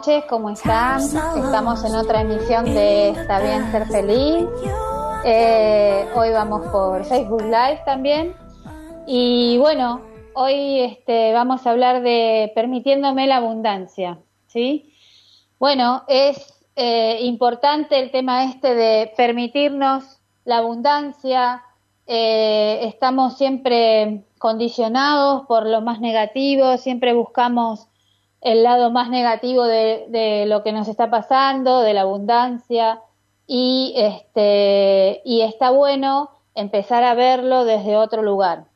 [0.00, 1.02] noches, ¿cómo están?
[1.02, 4.48] Estamos en otra emisión de Está bien ser feliz.
[5.26, 8.34] Eh, hoy vamos por Facebook Live también.
[9.06, 10.00] Y bueno,
[10.32, 14.94] hoy este, vamos a hablar de permitiéndome la abundancia, ¿sí?
[15.58, 21.62] Bueno, es eh, importante el tema este de permitirnos la abundancia.
[22.06, 27.89] Eh, estamos siempre condicionados por lo más negativo, siempre buscamos
[28.40, 33.00] el lado más negativo de, de lo que nos está pasando, de la abundancia,
[33.46, 38.66] y, este, y está bueno empezar a verlo desde otro lugar.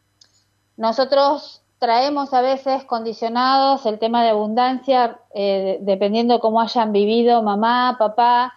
[0.77, 7.97] Nosotros traemos a veces condicionados el tema de abundancia, eh, dependiendo cómo hayan vivido mamá,
[7.98, 8.55] papá,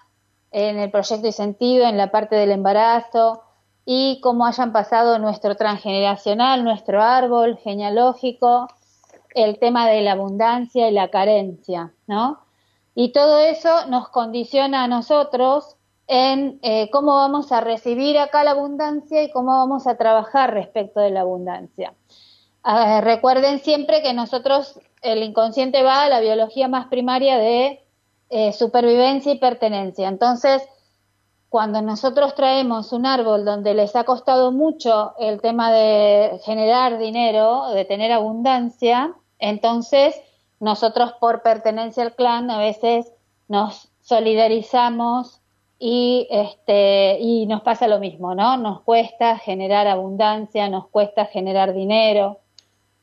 [0.51, 3.43] en el proyecto y sentido, en la parte del embarazo,
[3.85, 8.67] y cómo hayan pasado nuestro transgeneracional, nuestro árbol genealógico,
[9.37, 12.39] el tema de la abundancia y la carencia, ¿no?
[12.95, 15.75] Y todo eso nos condiciona a nosotros
[16.07, 20.99] en eh, cómo vamos a recibir acá la abundancia y cómo vamos a trabajar respecto
[20.99, 21.93] de la abundancia.
[23.01, 27.81] Recuerden siempre que nosotros, el inconsciente va a la biología más primaria de
[28.29, 30.09] eh, supervivencia y pertenencia.
[30.09, 30.67] Entonces,
[31.47, 37.69] cuando nosotros traemos un árbol donde les ha costado mucho el tema de generar dinero,
[37.69, 40.15] de tener abundancia, entonces
[40.59, 43.11] nosotros por pertenencia al clan a veces
[43.47, 45.39] nos solidarizamos
[45.79, 48.57] y este y nos pasa lo mismo, ¿no?
[48.57, 52.39] Nos cuesta generar abundancia, nos cuesta generar dinero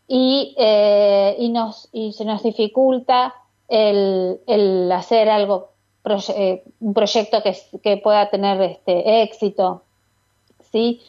[0.09, 3.35] y, eh, y nos y se nos dificulta
[3.69, 5.71] el, hacer algo
[6.37, 7.43] eh, un proyecto
[7.83, 9.83] que, pueda tener este éxito,
[10.73, 11.01] ¿sí?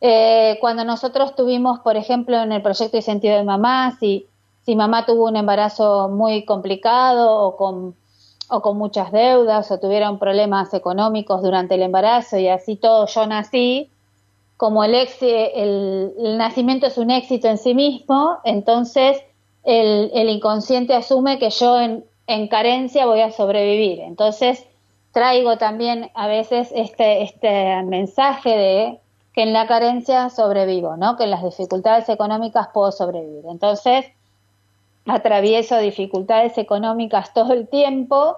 [0.00, 4.27] Eh, cuando nosotros tuvimos, por ejemplo, en el proyecto y sentido de mamá, si,
[4.68, 7.96] si mamá tuvo un embarazo muy complicado o con,
[8.50, 13.26] o con muchas deudas o tuvieron problemas económicos durante el embarazo y así todo yo
[13.26, 13.90] nací,
[14.58, 19.16] como el, ex, el, el nacimiento es un éxito en sí mismo, entonces
[19.64, 24.00] el, el inconsciente asume que yo en, en carencia voy a sobrevivir.
[24.00, 24.66] Entonces
[25.12, 29.00] traigo también a veces este, este mensaje de
[29.32, 31.16] que en la carencia sobrevivo, ¿no?
[31.16, 33.46] Que en las dificultades económicas puedo sobrevivir.
[33.48, 34.04] Entonces,
[35.08, 38.36] atravieso dificultades económicas todo el tiempo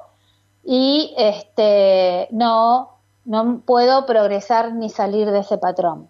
[0.65, 6.09] y este no no puedo progresar ni salir de ese patrón.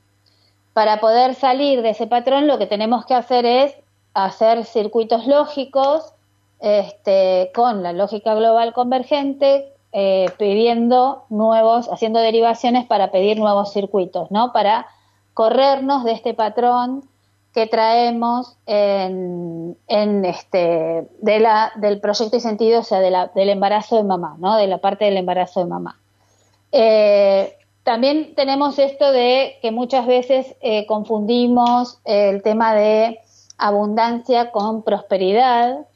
[0.73, 3.75] Para poder salir de ese patrón, lo que tenemos que hacer es
[4.15, 6.15] hacer circuitos lógicos
[6.61, 14.31] este, con la lógica global convergente, eh, pidiendo nuevos, haciendo derivaciones para pedir nuevos circuitos,
[14.31, 14.53] ¿no?
[14.53, 14.87] Para
[15.35, 17.03] corrernos de este patrón
[17.53, 19.77] que traemos en,
[20.25, 24.57] este, del proyecto y sentido, o sea, del embarazo de mamá, ¿no?
[24.57, 25.99] De la parte del embarazo de mamá.
[26.71, 33.19] Eh, también tenemos esto de que muchas veces eh, confundimos el tema de
[33.59, 35.87] abundancia con prosperidad.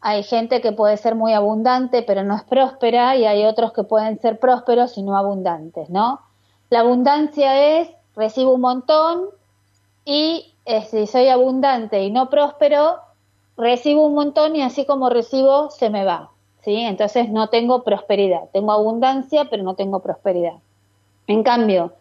[0.00, 3.84] Hay gente que puede ser muy abundante pero no es próspera y hay otros que
[3.84, 6.20] pueden ser prósperos y no abundantes, ¿no?
[6.70, 9.26] La abundancia es recibo un montón
[10.04, 10.51] y
[10.90, 13.00] si soy abundante y no próspero,
[13.56, 16.30] recibo un montón y así como recibo se me va,
[16.62, 16.76] ¿sí?
[16.76, 20.54] Entonces no tengo prosperidad, tengo abundancia pero no tengo prosperidad.
[21.26, 21.92] En cambio,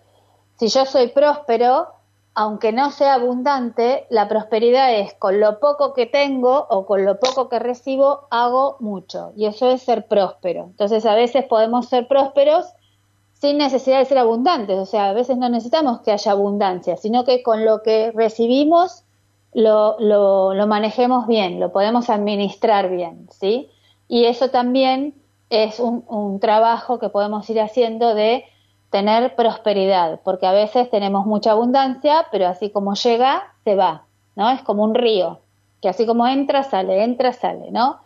[0.58, 1.88] si yo soy próspero,
[2.34, 7.20] aunque no sea abundante, la prosperidad es con lo poco que tengo o con lo
[7.20, 9.34] poco que recibo, hago mucho.
[9.36, 10.64] Y eso es ser próspero.
[10.64, 12.74] Entonces, a veces podemos ser prósperos
[13.42, 14.78] sin necesidad de ser abundantes.
[14.78, 19.04] O sea, a veces no necesitamos que haya abundancia, sino que con lo que recibimos
[19.54, 23.70] lo, lo, manejemos bien, lo podemos administrar bien, ¿sí?
[24.08, 25.16] Y eso también
[25.50, 28.46] es un, un trabajo que podemos ir haciendo de
[28.92, 34.06] tener prosperidad, porque a veces tenemos mucha abundancia, pero así como llega, se va,
[34.36, 34.52] ¿no?
[34.52, 35.40] Es como un río,
[35.82, 38.02] que así como entra, sale, entra, sale, ¿no?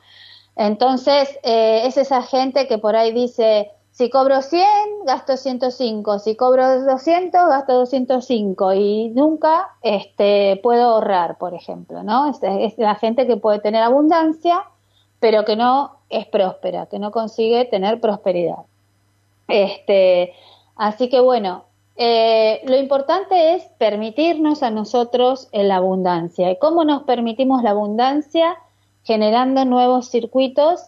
[0.56, 4.66] Entonces, eh, es esa gente que por ahí dice, si cobro 100,
[5.06, 12.30] gasto 105, si cobro 200, gasto 205 y nunca este, puedo ahorrar, por ejemplo, ¿no?
[12.30, 14.66] Es, es la gente que puede tener abundancia,
[15.22, 18.66] pero que no es próspera, que no consigue tener prosperidad.
[19.48, 20.34] Este,
[20.76, 21.64] así que bueno,
[21.96, 26.52] eh, lo importante es permitirnos a nosotros la abundancia.
[26.52, 28.58] ¿Y cómo nos permitimos la abundancia?
[29.04, 30.82] Generando nuevos circuitos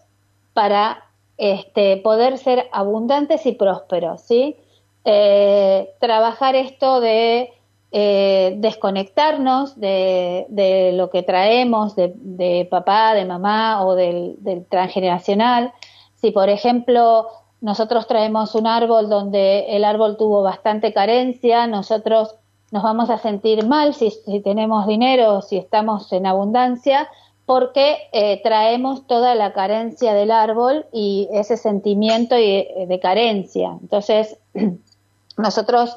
[0.54, 1.07] para
[1.38, 4.58] este, poder ser abundantes y prósperos, ¿sí?
[5.06, 7.54] Eh, trabajar esto de
[7.92, 15.72] eh, desconectarnos de, lo que traemos de, papá, de mamá o del, del transgeneracional.
[16.16, 17.30] Si, por ejemplo,
[17.62, 22.36] nosotros traemos un árbol donde el árbol tuvo bastante carencia, nosotros
[22.72, 24.12] nos vamos a sentir mal si,
[24.44, 27.10] tenemos dinero, si estamos en abundancia,
[27.48, 33.78] porque eh, traemos toda la carencia del árbol y ese sentimiento de, de carencia.
[33.82, 34.38] Entonces,
[35.38, 35.96] nosotros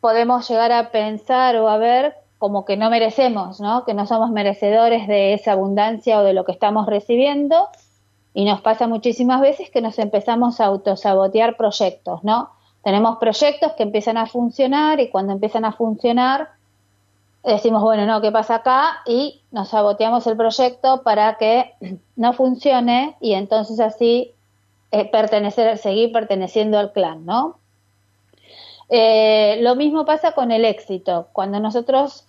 [0.00, 3.84] podemos llegar a pensar o a ver como que no merecemos, ¿no?
[3.84, 7.68] Que no somos merecedores de esa abundancia o de lo que estamos recibiendo
[8.34, 12.50] y nos pasa muchísimas veces que nos empezamos a autosabotear proyectos, ¿no?
[12.82, 16.48] Tenemos proyectos que empiezan a funcionar y cuando empiezan a funcionar
[17.42, 18.98] decimos, bueno, no, ¿qué pasa acá?
[19.06, 21.74] Y nos saboteamos el proyecto para que
[22.16, 24.34] no funcione y entonces así
[24.92, 27.58] eh, pertenecer, seguir perteneciendo al clan, ¿no?
[28.88, 31.28] Eh, lo mismo pasa con el éxito.
[31.32, 32.26] Cuando nosotros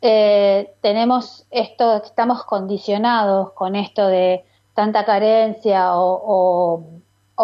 [0.00, 4.44] eh, tenemos esto, estamos condicionados con esto de
[4.74, 6.84] tanta carencia o,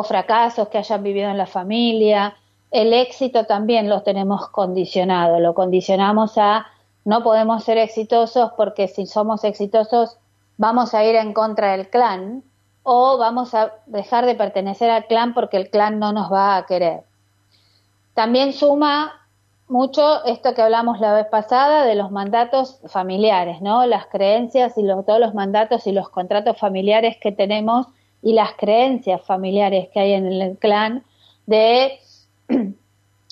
[0.05, 2.37] fracasos que hayan vivido en la familia.
[2.71, 6.67] El éxito también lo tenemos condicionado, lo condicionamos a
[7.05, 10.19] no podemos ser exitosos porque si somos exitosos
[10.59, 12.43] vamos a ir en contra del clan
[12.83, 16.67] o vamos a dejar de pertenecer al clan porque el clan no nos va a
[16.67, 17.05] querer.
[18.15, 19.13] También suma
[19.69, 23.87] mucho esto que hablamos la vez pasada de los mandatos familiares, ¿no?
[23.87, 27.87] Las creencias y todos los mandatos y los contratos familiares que tenemos
[28.21, 31.05] y las creencias familiares que hay en el clan
[31.47, 31.99] de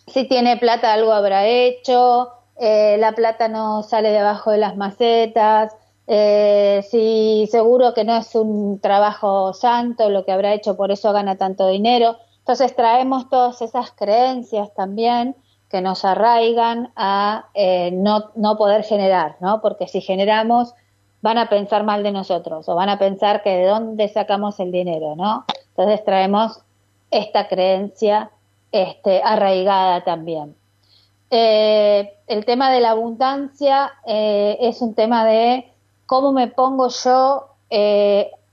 [0.06, 5.74] si tiene plata algo habrá hecho, eh, la plata no sale debajo de las macetas,
[6.10, 11.12] eh, si seguro que no es un trabajo santo lo que habrá hecho, por eso
[11.12, 12.16] gana tanto dinero.
[12.38, 15.36] Entonces traemos todas esas creencias también
[15.68, 19.60] que nos arraigan a eh, no, no poder generar, ¿no?
[19.60, 20.74] Porque si generamos
[21.20, 24.72] van a pensar mal de nosotros o van a pensar que de dónde sacamos el
[24.72, 25.44] dinero, ¿no?
[25.76, 26.62] Entonces traemos
[27.10, 28.30] esta creencia
[28.72, 30.56] este, arraigada también.
[31.30, 35.72] Eh, el tema de la abundancia eh, es un tema de
[36.06, 37.48] cómo me pongo yo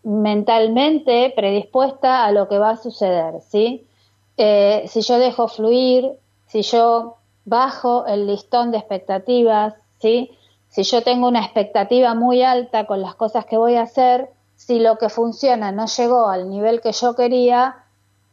[0.04, 3.88] mentalmente predispuesta a lo que va a suceder, ¿sí?
[4.36, 6.12] si yo dejo fluir,
[6.48, 9.76] si yo bajo el listón de expectativas.
[10.00, 14.80] Si yo tengo una expectativa muy alta con las cosas que voy a hacer, si
[14.80, 17.78] lo que funciona no llegó al nivel que yo quería,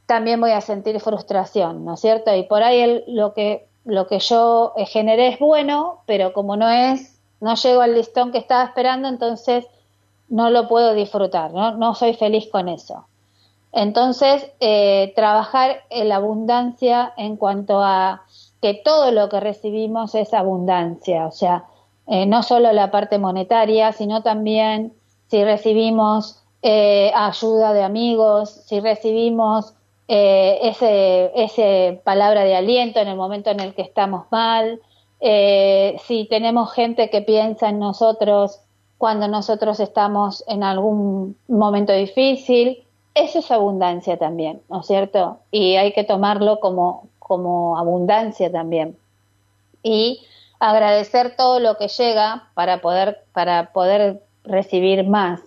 [0.04, 2.34] también voy a sentir frustración, ¿no es cierto?
[2.34, 6.69] Y por ahí lo que lo que yo eh, generé es bueno, pero como no
[6.69, 9.67] es, no llego al listón que estaba esperando, entonces
[10.29, 13.06] no lo puedo disfrutar, no, soy feliz con eso.
[13.72, 18.22] Entonces, eh, trabajar en la abundancia en cuanto a
[18.60, 21.65] que todo lo que recibimos es abundancia, o sea,
[22.06, 24.93] eh, no solo la parte monetaria, sino también
[25.29, 29.74] si recibimos eh, ayuda de amigos, si recibimos
[30.12, 34.81] ese, ese palabra de aliento en el momento en el que estamos mal,
[35.20, 38.60] si tenemos gente que piensa en nosotros
[39.02, 45.38] cuando nosotros estamos en algún momento difícil, eso es abundancia también, ¿no es cierto?
[45.50, 48.96] Y hay que tomarlo como, como abundancia también.
[49.82, 50.24] Y
[50.60, 55.40] agradecer todo lo que llega para poder, para poder recibir más.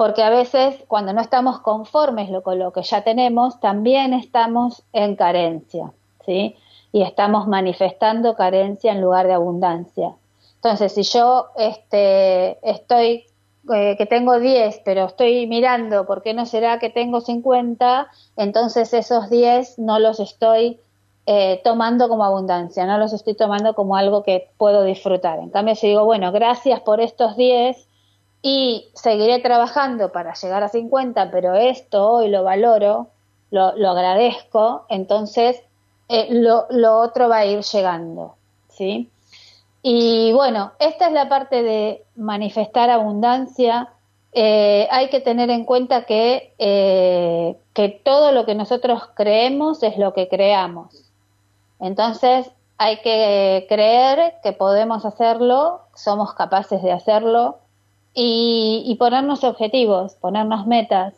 [0.00, 5.14] Porque a veces cuando no estamos conformes con lo que ya tenemos, también estamos en
[5.14, 5.92] carencia,
[6.24, 6.56] ¿sí?
[6.90, 10.14] Y estamos manifestando carencia en lugar de abundancia.
[10.54, 13.26] Entonces, si yo este, estoy
[13.74, 18.08] eh, que tengo 10, pero estoy mirando, ¿por qué no será que tengo 50?
[18.36, 20.80] Entonces esos 10 no los estoy
[21.26, 25.40] eh, tomando como abundancia, no los estoy tomando como algo que puedo disfrutar.
[25.40, 27.89] En cambio, si digo, bueno, gracias por estos 10
[28.42, 33.08] y seguiré trabajando para llegar a 50, pero esto hoy lo valoro,
[33.50, 35.62] lo, lo agradezco, entonces
[36.08, 38.34] eh, lo, lo, otro va a ir llegando,
[38.68, 39.10] ¿sí?
[39.82, 43.88] Y bueno, esta es la parte de manifestar abundancia.
[44.32, 49.96] Eh, hay que tener en cuenta que, eh, que todo lo que nosotros creemos es
[49.98, 51.10] lo que creamos.
[51.80, 57.58] Entonces, hay que creer que podemos hacerlo, somos capaces de hacerlo
[58.14, 61.14] y, ponernos objetivos, ponernos metas,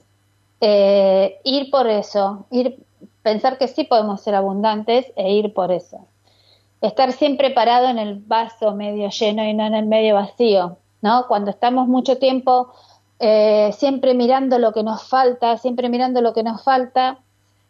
[0.61, 2.85] eh, ir por eso, ir,
[3.23, 6.07] pensar que sí podemos ser abundantes e ir por eso
[6.83, 11.27] estar siempre parado en el vaso medio lleno y no en el medio vacío, ¿no?
[11.29, 12.73] Cuando estamos mucho tiempo
[13.21, 17.19] eh, siempre mirando lo que nos falta, siempre mirando lo que nos falta,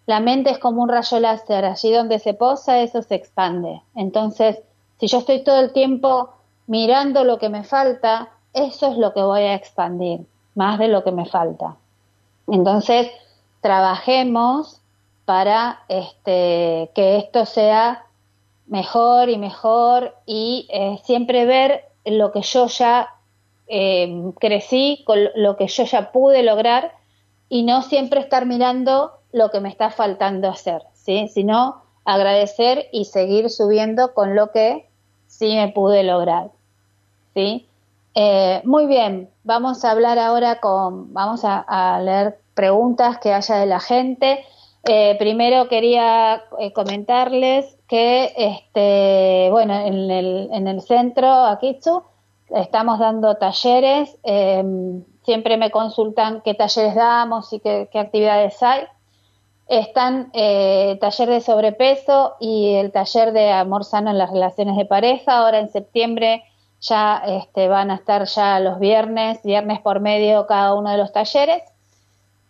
[0.07, 3.83] la mente es como un rayo láser, allí donde se posa eso se expande.
[3.95, 4.59] Entonces,
[4.99, 6.31] si yo estoy todo el tiempo
[6.67, 10.21] mirando lo que me falta, eso es lo que voy a expandir,
[10.55, 11.77] más de lo que me falta.
[12.49, 13.11] Entonces,
[13.61, 14.81] trabajemos
[15.25, 18.05] para este, que esto sea
[18.67, 23.09] mejor y mejor y eh, siempre ver lo que yo ya
[23.69, 26.93] eh, crecí, con lo que yo ya pude lograr
[27.49, 33.51] y no siempre estar mirando lo que me está faltando hacer, sino agradecer y seguir
[33.51, 34.89] subiendo con lo que
[35.27, 36.51] sí me pude lograr.
[37.35, 37.67] ¿sí?
[38.15, 43.67] Eh, muy bien, vamos a hablar ahora con, vamos a, leer preguntas que haya de
[43.67, 44.45] la gente.
[44.85, 52.03] Eh, primero quería eh, comentarles que, este, bueno, en el, en el centro Akichu
[52.55, 54.17] estamos dando talleres.
[54.23, 58.85] Em, siempre me consultan qué talleres damos y qué, actividades hay.
[59.69, 64.85] Están eh, taller de sobrepeso y el taller de amor sano en las relaciones de
[64.85, 65.39] pareja.
[65.39, 66.45] Ahora en septiembre
[66.83, 71.13] ya este, van a estar ya los viernes, viernes por medio cada uno de los
[71.13, 71.63] talleres.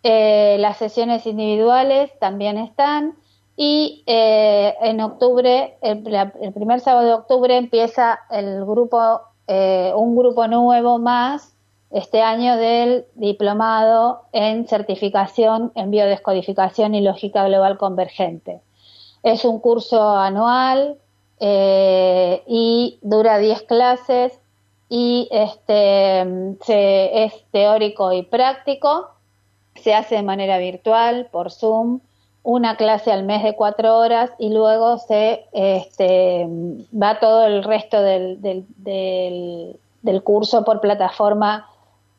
[0.01, 3.15] Eh, las sesiones individuales también están
[3.55, 6.01] y eh, en octubre, el,
[6.53, 11.53] primer sábado de octubre empieza el grupo, eh, un grupo nuevo más
[11.91, 18.61] este año del diplomado en certificación en biodescodificación y lógica global convergente.
[19.21, 20.97] Es un curso anual
[21.39, 24.39] y dura 10 clases
[24.89, 26.21] y este,
[27.23, 29.13] es teórico y práctico
[29.75, 31.99] se hace de manera virtual, por Zoom,
[32.43, 36.47] una clase al mes de cuatro horas y luego se este,
[36.93, 41.69] va todo el resto del, del, curso por plataforma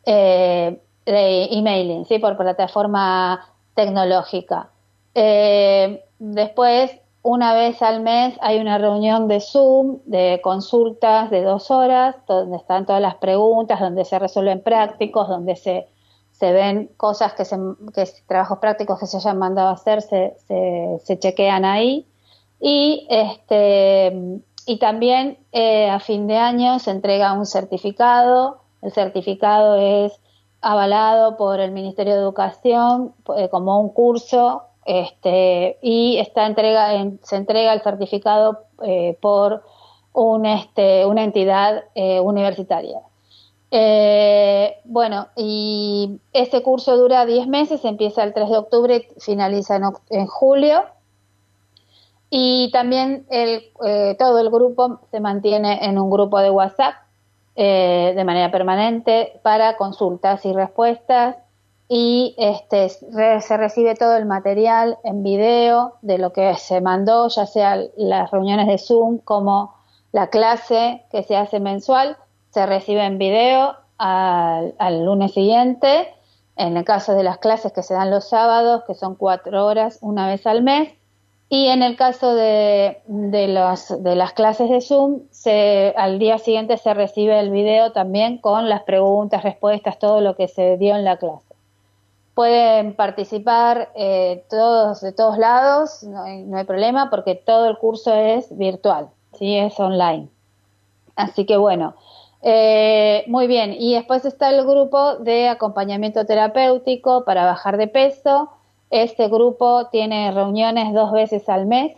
[0.07, 2.19] eh, de emailing, ¿sí?
[2.19, 4.71] por plataforma tecnológica.
[5.15, 6.91] Eh, después,
[7.25, 12.59] una vez al mes, hay una reunión de Zoom, de consultas de dos horas, donde
[12.59, 15.89] están todas las preguntas, donde se resuelven prácticos, donde se
[16.35, 17.57] se ven cosas que, se,
[17.95, 20.37] que trabajos prácticos que se hayan mandado a hacer, se,
[21.05, 22.07] se, chequean ahí.
[22.61, 28.63] Y, este, y también eh, a fin de año se entrega un certificado.
[28.83, 30.13] El certificado es
[30.61, 36.91] avalado por el Ministerio de Educación eh, como un curso este, y está entrega,
[37.23, 39.65] se entrega el certificado eh, por
[40.13, 43.01] un, este, una entidad universitaria.
[43.77, 50.27] Eh, bueno, y este curso dura 10 meses, empieza el 3 de octubre, finaliza en,
[50.29, 50.85] julio.
[52.31, 56.95] Y también el, eh, todo el grupo se mantiene en un grupo de WhatsApp
[57.57, 61.37] eh, de manera permanente para consultas y respuestas
[61.89, 67.47] y este, se recibe todo el material en video de lo que se mandó, ya
[67.47, 69.75] sea las reuniones de Zoom como
[70.13, 72.17] la clase que se hace mensual
[72.55, 76.15] se recibe en video al, lunes siguiente.
[76.57, 79.99] En el caso de las clases que se dan los sábados, que son cuatro horas
[80.01, 80.91] una vez al mes.
[81.49, 86.39] Y en el caso de, de, los, de las clases de Zoom, se, al día
[86.39, 90.95] siguiente se recibe el video también con las preguntas, respuestas, todo lo que se dio
[90.95, 91.54] en la clase.
[92.35, 98.57] Pueden participar eh, todos de todos lados, no hay, problema porque todo el curso es
[98.57, 99.57] virtual, ¿sí?
[99.57, 100.29] es online.
[101.15, 101.95] Así que bueno,
[102.43, 108.51] eh, muy bien, y después está el grupo de acompañamiento terapéutico para bajar de peso.
[108.91, 111.97] Este grupo tiene reuniones dos veces al mes,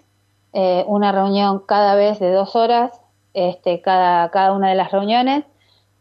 [0.53, 2.93] eh, una reunión cada vez de dos horas,
[3.33, 5.45] este, cada, cada una de las reuniones,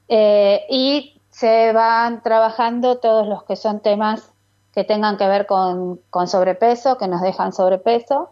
[0.07, 4.31] y se van trabajando todos los que son temas
[4.73, 8.29] que tengan que ver con, con sobrepeso, que nos dejan sobrepeso,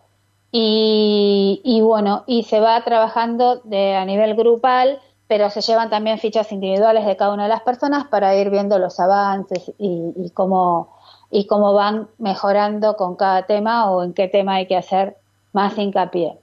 [0.52, 6.20] y, y bueno, y se va trabajando de, a nivel grupal pero se llevan también
[6.20, 10.96] fichas individuales de cada una de las personas para ir viendo los avances y, cómo,
[11.32, 15.18] y cómo van mejorando con cada tema o en qué tema hay que hacer
[15.52, 16.38] más hincapié.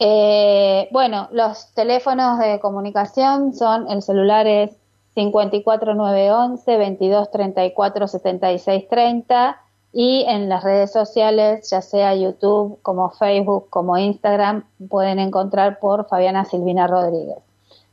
[0.00, 4.76] Eh, bueno, los teléfonos de comunicación son, el celular es
[5.18, 9.60] 54911 2234 7630
[9.92, 16.06] y en las redes sociales, ya sea YouTube, como Facebook, como Instagram, pueden encontrar por
[16.08, 17.38] Fabiana Silvina Rodríguez.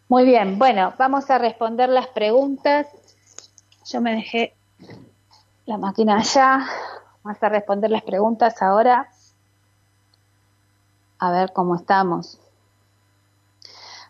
[0.09, 2.89] Muy bien, bueno, vamos a responder las preguntas.
[3.87, 4.53] Yo me dejé
[5.67, 6.67] la máquina allá.
[7.29, 9.07] Vamos a responder las preguntas ahora.
[11.19, 12.41] A ver cómo estamos.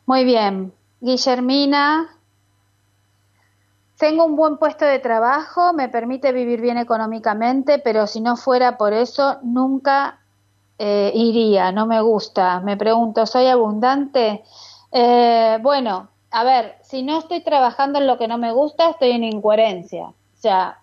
[0.07, 2.11] Muy bien, Guillermina.
[3.97, 8.79] Tengo un buen puesto de trabajo, me permite vivir bien económicamente, pero si no fuera
[8.79, 10.21] por eso, nunca
[10.79, 12.61] eh, iría, no me gusta.
[12.61, 14.45] Me pregunto, ¿soy abundante?
[14.93, 19.11] Eh, bueno, a ver, si no estoy trabajando en lo que no me gusta, estoy
[19.11, 20.05] en incoherencia.
[20.05, 20.79] O sea,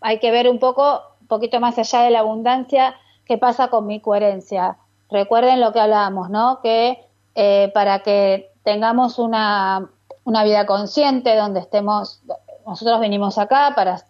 [0.00, 2.94] hay que ver un poco, poquito más allá de la abundancia,
[3.24, 4.76] qué pasa con mi coherencia.
[5.08, 6.60] Recuerden lo que hablábamos, ¿no?
[6.62, 7.02] Que
[7.34, 9.88] eh, para que tengamos una,
[10.24, 12.20] una vida consciente, donde estemos,
[12.66, 14.04] nosotros venimos acá para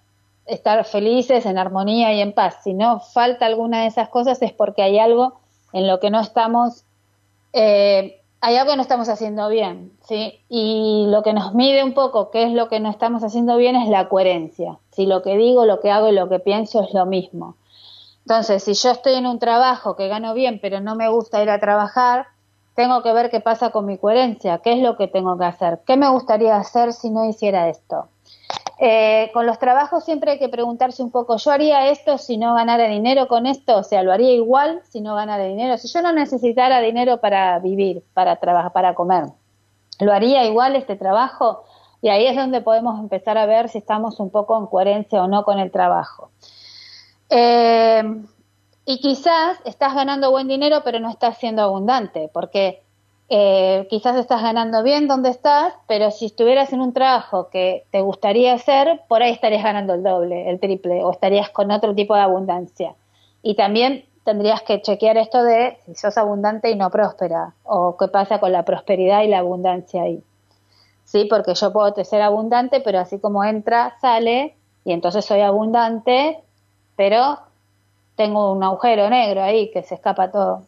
[0.47, 2.57] estar felices, en armonía y en paz.
[2.65, 5.41] Si no falta alguna de esas cosas es porque hay algo
[5.73, 6.85] en lo que no estamos
[7.53, 10.41] eh, hay algo que no estamos haciendo bien, ¿sí?
[10.49, 13.77] Y lo que nos mide un poco qué es lo que no estamos haciendo bien
[13.77, 14.79] es la coherencia.
[14.93, 17.57] Si lo que digo, lo que hago y lo que pienso es lo mismo.
[18.21, 21.51] Entonces, si yo estoy en un trabajo que gano bien, pero no me gusta ir
[21.51, 22.27] a trabajar,
[22.75, 25.81] tengo que ver qué pasa con mi coherencia, qué es lo que tengo que hacer,
[25.87, 28.09] qué me gustaría hacer si no hiciera esto.
[28.83, 32.55] Eh, con los trabajos siempre hay que preguntarse un poco, ¿yo haría esto si no
[32.55, 33.77] ganara dinero con esto?
[33.77, 35.77] O sea, ¿lo haría igual si no ganara dinero?
[35.77, 39.25] Si yo no necesitara dinero para vivir, para trabajar, para comer,
[39.99, 41.65] ¿lo haría igual este trabajo?
[42.01, 45.29] Y ahí es donde podemos empezar a ver si estamos un poco en coherencia o
[45.29, 46.31] no con el trabajo.
[47.29, 48.03] Eh,
[48.87, 52.83] y quizás estás ganando buen dinero, pero no estás siendo abundante, porque
[53.33, 58.01] eh, quizás estás ganando bien donde estás, pero si estuvieras en un trabajo que te
[58.01, 62.17] gustaría hacer, por ahí estarías ganando el doble, el triple, o estarías con otro tipo
[62.17, 62.97] de abundancia.
[63.41, 68.09] Y también tendrías que chequear esto de si sos abundante y no próspera, o qué
[68.09, 70.25] pasa con la prosperidad y la abundancia ahí.
[71.05, 76.41] Sí, porque yo puedo ser abundante, pero así como entra, sale, y entonces soy abundante,
[76.97, 77.39] pero
[78.17, 80.63] tengo un agujero negro ahí que se escapa todo.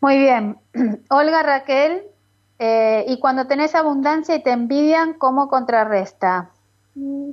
[0.00, 0.58] Muy bien.
[1.10, 2.02] Olga Raquel,
[2.58, 6.50] eh, y cuando tenés abundancia y te envidian, ¿cómo contrarresta?
[6.94, 7.30] Mm.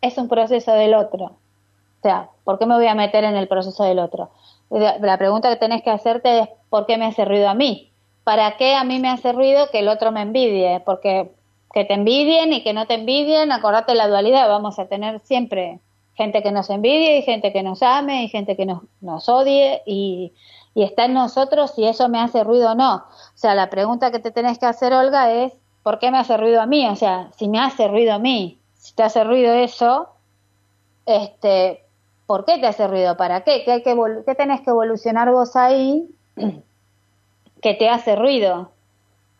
[0.00, 1.24] Es un proceso del otro.
[1.24, 4.30] O sea, ¿por qué me voy a meter en el proceso del otro?
[4.70, 7.92] La pregunta que tenés que hacerte es ¿por qué me hace ruido a mí?
[8.24, 10.80] ¿Para qué a mí me hace ruido que el otro me envidie?
[10.84, 11.30] Porque
[11.72, 15.80] que te envidien y que no te envidien, acordate la dualidad, vamos a tener siempre
[16.14, 19.82] gente que nos envidie y gente que nos ame y gente que nos, nos odie
[19.86, 20.32] y
[20.74, 22.96] y está en nosotros si eso me hace ruido o no.
[22.96, 26.36] O sea, la pregunta que te tenés que hacer, Olga, es ¿por qué me hace
[26.36, 26.86] ruido a mí?
[26.88, 30.08] O sea, si me hace ruido a mí, si te hace ruido eso,
[31.06, 31.84] este,
[32.26, 33.16] ¿por qué te hace ruido?
[33.16, 33.64] ¿Para qué?
[33.64, 36.08] ¿Qué, hay que ¿Qué tenés que evolucionar vos ahí
[37.62, 38.70] que te hace ruido?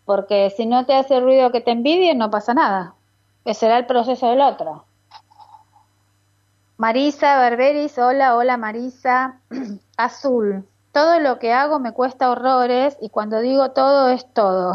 [0.04, 2.94] Porque si no te hace ruido que te envidien, no pasa nada.
[3.44, 4.84] Ese será el proceso del otro.
[6.76, 9.40] Marisa Barberis, hola, hola Marisa.
[9.96, 14.74] Azul, todo lo que hago me cuesta horrores y cuando digo todo es todo.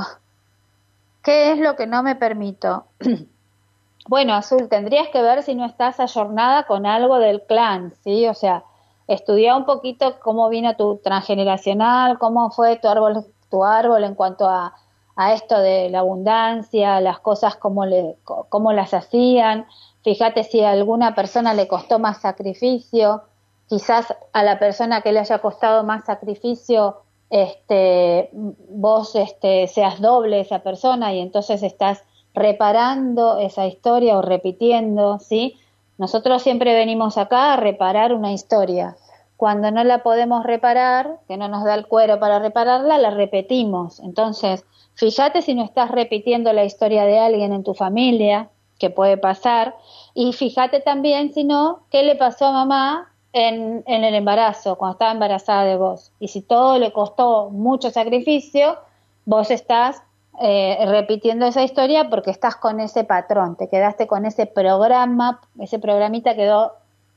[1.24, 2.86] ¿Qué es lo que no me permito?
[4.08, 8.28] bueno, Azul, tendrías que ver si no estás ayornada con algo del clan, ¿sí?
[8.28, 8.64] O sea,
[9.08, 14.50] estudia un poquito cómo vino tu transgeneracional, cómo fue tu árbol, tu árbol en cuanto
[14.50, 14.74] a,
[15.16, 19.68] a esto de la abundancia, las cosas cómo, le, cómo las hacían.
[20.04, 23.24] Fíjate si a alguna persona le costó más sacrificio
[23.68, 30.40] quizás a la persona que le haya costado más sacrificio, este, vos este, seas doble
[30.40, 32.04] esa persona y entonces estás
[32.34, 35.58] reparando esa historia o repitiendo, ¿sí?
[35.98, 38.96] Nosotros siempre venimos acá a reparar una historia.
[39.36, 44.00] Cuando no la podemos reparar, que no nos da el cuero para repararla, la repetimos.
[44.00, 48.50] Entonces, fíjate si no estás repitiendo la historia de alguien en tu familia,
[48.80, 49.76] que puede pasar,
[50.14, 55.12] y fíjate también si no, qué le pasó a mamá en, el embarazo, cuando estaba
[55.12, 56.12] embarazada de vos.
[56.20, 58.78] Y si todo le costó mucho sacrificio,
[59.26, 60.02] vos estás
[60.42, 65.80] eh, repitiendo esa historia porque estás con ese patrón, te quedaste con ese programa, ese
[65.80, 66.74] programita quedó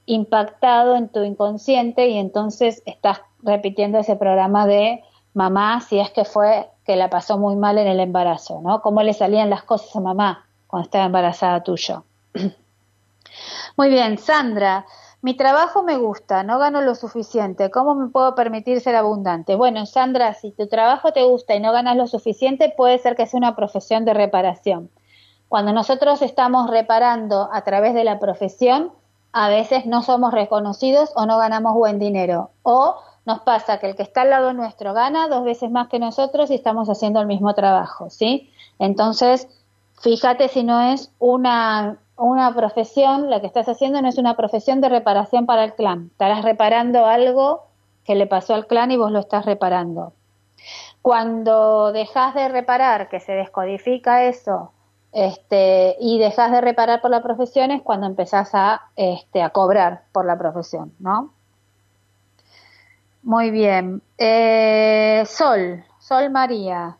[0.06, 5.02] impactado en tu inconsciente y entonces estás repitiendo ese programa de
[5.34, 8.82] mamá si es que fue que la pasó muy mal en el embarazo, ¿no?
[8.82, 10.46] Cómo le salían las cosas a mamá.
[10.66, 12.04] cuando estaba embarazada tuyo.
[13.76, 14.84] Muy bien, Sandra,
[15.22, 19.54] mi trabajo me gusta, no gano lo suficiente, ¿cómo me puedo permitir ser abundante?
[19.54, 23.26] Bueno, Sandra, si tu trabajo te gusta y no ganas lo suficiente, puede ser que
[23.26, 24.90] sea una profesión de reparación.
[25.48, 28.92] Cuando nosotros estamos reparando a través de la profesión,
[29.32, 32.50] a veces no somos reconocidos o no ganamos buen dinero.
[32.62, 35.98] O nos pasa que el que está al lado nuestro gana dos veces más que
[35.98, 38.50] nosotros y estamos haciendo el mismo trabajo, ¿sí?
[38.78, 39.48] Entonces,
[40.00, 44.80] fíjate si no es una, una profesión, la que estás haciendo no es una profesión
[44.80, 46.08] de reparación para el clan.
[46.12, 47.64] Estarás reparando algo
[48.04, 50.12] que le pasó al clan y vos lo estás reparando.
[51.02, 54.72] Cuando dejas de reparar, que se descodifica eso,
[55.12, 60.02] este, y dejas de reparar por la profesión es cuando empezás a, este, a cobrar
[60.12, 61.32] por la profesión, ¿no?
[63.22, 64.02] Muy bien.
[64.18, 66.96] Eh, Sol, Sol María.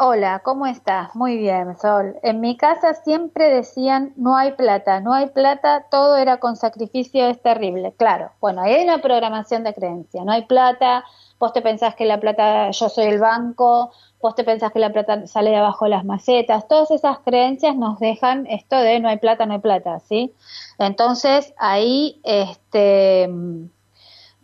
[0.00, 1.16] Hola, ¿cómo estás?
[1.16, 2.20] Muy bien, Sol.
[2.22, 7.26] En mi casa siempre decían, no hay plata, no hay plata, todo era con sacrificio,
[7.26, 7.92] es terrible.
[7.96, 11.04] Claro, bueno, ahí hay una programación de creencia, no hay plata,
[11.40, 13.90] vos te pensás que la plata, yo soy el banco,
[14.22, 17.74] vos te pensás que la plata sale de abajo de las macetas, todas esas creencias
[17.74, 20.32] nos dejan esto de no hay plata, no hay plata, ¿sí?
[20.78, 23.28] Entonces ahí, este,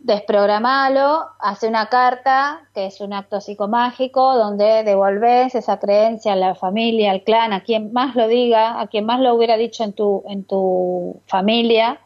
[0.05, 6.53] desprogramalo, hace una carta, que es un acto psicomágico, donde devolves esa creencia a la
[6.53, 9.93] familia, al clan, a quien más lo diga, a quien más lo hubiera dicho en
[9.93, 11.99] tu, en tu familia,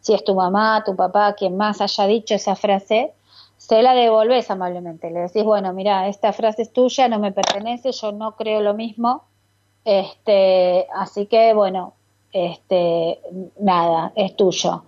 [0.00, 3.14] si es tu mamá, tu papá, quien más haya dicho esa frase,
[3.56, 5.12] se la devolves amablemente.
[5.12, 8.74] Le decís, bueno, mira, esta frase es tuya, no me pertenece, yo no creo lo
[8.74, 9.22] mismo.
[9.84, 11.94] Este, así que, bueno,
[12.32, 13.20] este,
[13.60, 14.82] nada, es tuyo.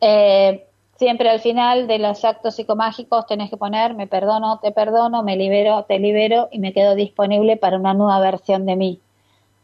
[0.00, 0.67] Eh,
[0.98, 5.36] siempre al final de los actos psicomágicos tenés que poner, me perdono, te perdono, me
[5.36, 9.00] libero, te libero y me quedo disponible para una nueva versión de mí.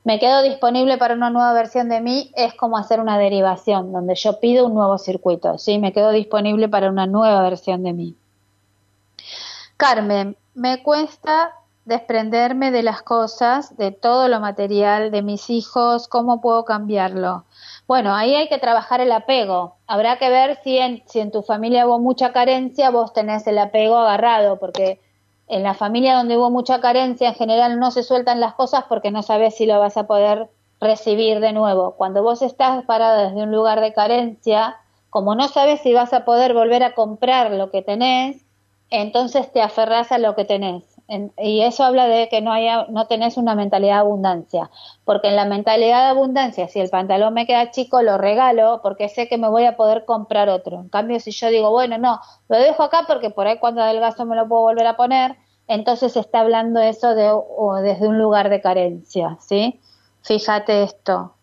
[0.04, 4.14] Me quedo disponible para una nueva versión de mí es como hacer una derivación, donde
[4.14, 5.78] yo pido un nuevo circuito, ¿sí?
[5.78, 8.14] Me quedo disponible para una nueva versión de mí.
[9.76, 16.40] Carmen, me cuesta desprenderme de las cosas, de todo lo material, de mis hijos, ¿cómo
[16.40, 17.44] puedo cambiarlo?
[17.86, 19.76] Bueno, ahí hay que trabajar el apego.
[19.86, 23.58] Habrá que ver si en, si en tu familia hubo mucha carencia, vos tenés el
[23.58, 25.00] apego agarrado, porque
[25.48, 29.10] en la familia donde hubo mucha carencia, en general no se sueltan las cosas porque
[29.10, 30.48] no sabes si lo vas a poder
[30.80, 31.92] recibir de nuevo.
[31.96, 34.76] Cuando vos estás parado desde un lugar de carencia,
[35.10, 38.44] como no sabes si vas a poder volver a comprar lo que tenés,
[38.90, 40.84] entonces te aferras a lo que tenés.
[41.06, 44.70] Y eso habla de que no, haya, no tenés una mentalidad de abundancia.
[45.04, 49.08] Porque en la mentalidad de abundancia, si el pantalón me queda chico, lo regalo porque
[49.08, 50.80] sé que me voy a poder comprar otro.
[50.80, 54.24] En cambio, si yo digo, bueno, no, lo dejo acá porque por ahí cuando adelgazo
[54.24, 55.36] me lo puedo volver a poner,
[55.68, 59.80] entonces está hablando eso de, o desde un lugar de carencia, ¿sí?
[60.22, 61.34] Fíjate esto.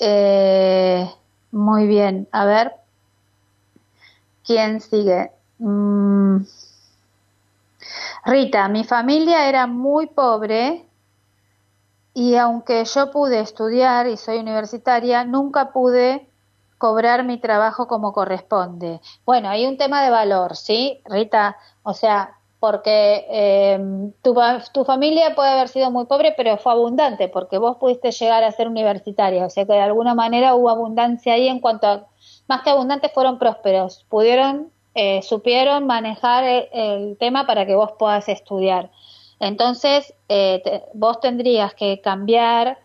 [0.00, 1.08] Eh,
[1.52, 2.74] muy bien, a ver.
[4.44, 5.30] ¿Quién sigue?
[5.58, 6.38] Mm.
[8.28, 10.84] Rita, mi familia era muy pobre
[12.12, 16.28] y aunque yo pude estudiar y soy universitaria, nunca pude
[16.76, 19.00] cobrar mi trabajo como corresponde.
[19.24, 21.56] Bueno, hay un tema de valor, ¿sí, Rita?
[21.82, 24.36] O sea, porque em, tu,
[24.74, 28.52] tu, familia puede haber sido muy pobre, pero fue abundante, porque vos pudiste llegar a
[28.52, 32.06] ser universitaria, o sea que de alguna manera hubo abundancia ahí en cuanto a,
[32.46, 37.92] más que abundantes, fueron prósperos, pudieron eh, supieron manejar eh, el, tema para que vos
[38.00, 38.90] puedas estudiar.
[39.38, 40.60] Entonces, eh,
[40.92, 42.78] vos tendrías que cambiar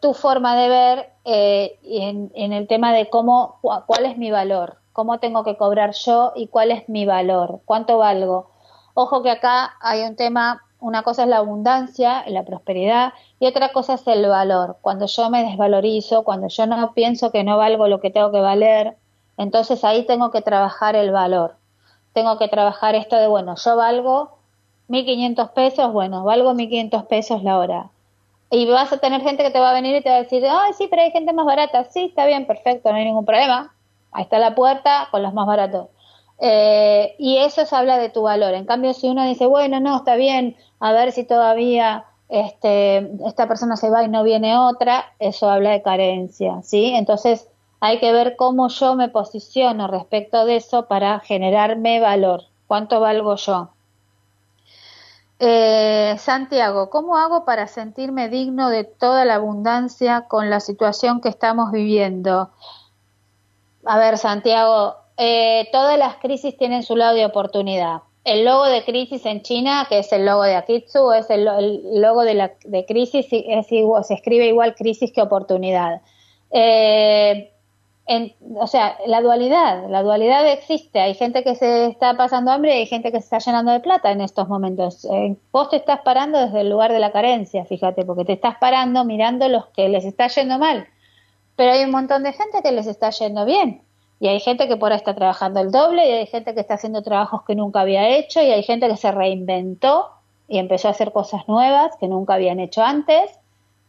[0.00, 5.18] tu forma de ver en, en, el tema de cómo, cuál es mi valor, cómo
[5.18, 8.50] tengo que cobrar yo y cuál es mi valor, cuánto valgo.
[8.94, 13.72] Ojo que acá hay un tema, una cosa es la abundancia, la prosperidad, y otra
[13.72, 14.78] cosa es el valor.
[14.82, 18.40] Cuando yo me desvalorizo, cuando yo no pienso que no valgo lo que tengo que
[18.40, 18.96] valer,
[19.38, 21.56] entonces ahí tengo que trabajar el valor.
[22.12, 24.38] Tengo que trabajar esto de, bueno, yo valgo
[24.88, 27.90] 1.500 pesos, bueno, valgo 1.500 pesos la hora.
[28.50, 30.44] Y vas a tener gente que te va a venir y te va a decir,
[30.46, 31.84] ay, sí, pero hay gente más barata.
[31.84, 33.74] Sí, está bien, perfecto, no hay ningún problema.
[34.10, 35.88] Ahí está la puerta con los más baratos.
[36.40, 38.54] Eh, y eso se habla de tu valor.
[38.54, 43.46] En cambio, si uno dice, bueno, no, está bien, a ver si todavía este, esta
[43.46, 46.92] persona se va y no viene otra, eso habla de carencia, ¿sí?
[46.94, 47.48] Entonces,
[47.80, 52.44] hay que ver cómo yo me posiciono respecto de eso para generarme valor.
[52.66, 53.70] ¿Cuánto valgo yo?
[55.40, 61.28] Eh, Santiago, ¿cómo hago para sentirme digno de toda la abundancia con la situación que
[61.28, 62.50] estamos viviendo?
[63.84, 68.02] A ver, Santiago, eh, todas las crisis tienen su lado de oportunidad.
[68.24, 71.46] el logo de crisis en China, que es el logo de Akitsu, es el,
[71.98, 76.02] logo de, la, de crisis, es igual, se escribe igual crisis que oportunidad.
[76.50, 77.50] Eh,
[78.56, 80.98] o sea, la dualidad, la dualidad existe.
[81.00, 83.80] Hay gente que se está pasando hambre y hay gente que se está llenando de
[83.80, 85.04] plata en estos momentos.
[85.04, 88.56] Eh, vos te estás parando desde el lugar de la carencia, fíjate, porque te estás
[88.58, 90.86] parando mirando los que les está yendo mal.
[91.56, 93.82] Pero hay un montón de gente que les está yendo bien.
[94.20, 96.74] Y hay gente que por ahí está trabajando el doble y hay gente que está
[96.74, 100.08] haciendo trabajos que nunca había hecho y hay gente que se reinventó
[100.48, 103.30] y empezó a hacer cosas nuevas que nunca habían hecho antes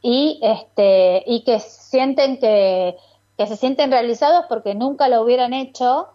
[0.01, 2.95] y este y que sienten que
[3.39, 6.09] que se sienten realizados porque nunca lo hubieran hecho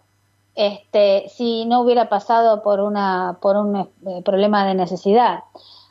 [0.53, 5.39] este, si no hubiera pasado por, una, por un eh, problema de necesidad.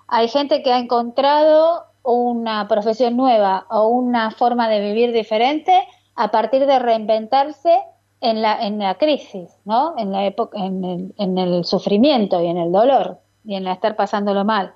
[0.07, 5.73] Hay gente que ha encontrado una profesión nueva o una forma de vivir diferente
[6.15, 7.83] a partir de reinventarse
[8.21, 9.95] en la, en la crisis, ¿no?
[9.99, 13.73] en, la época, en, el, en el sufrimiento y en el dolor y en la
[13.73, 14.73] estar pasándolo mal.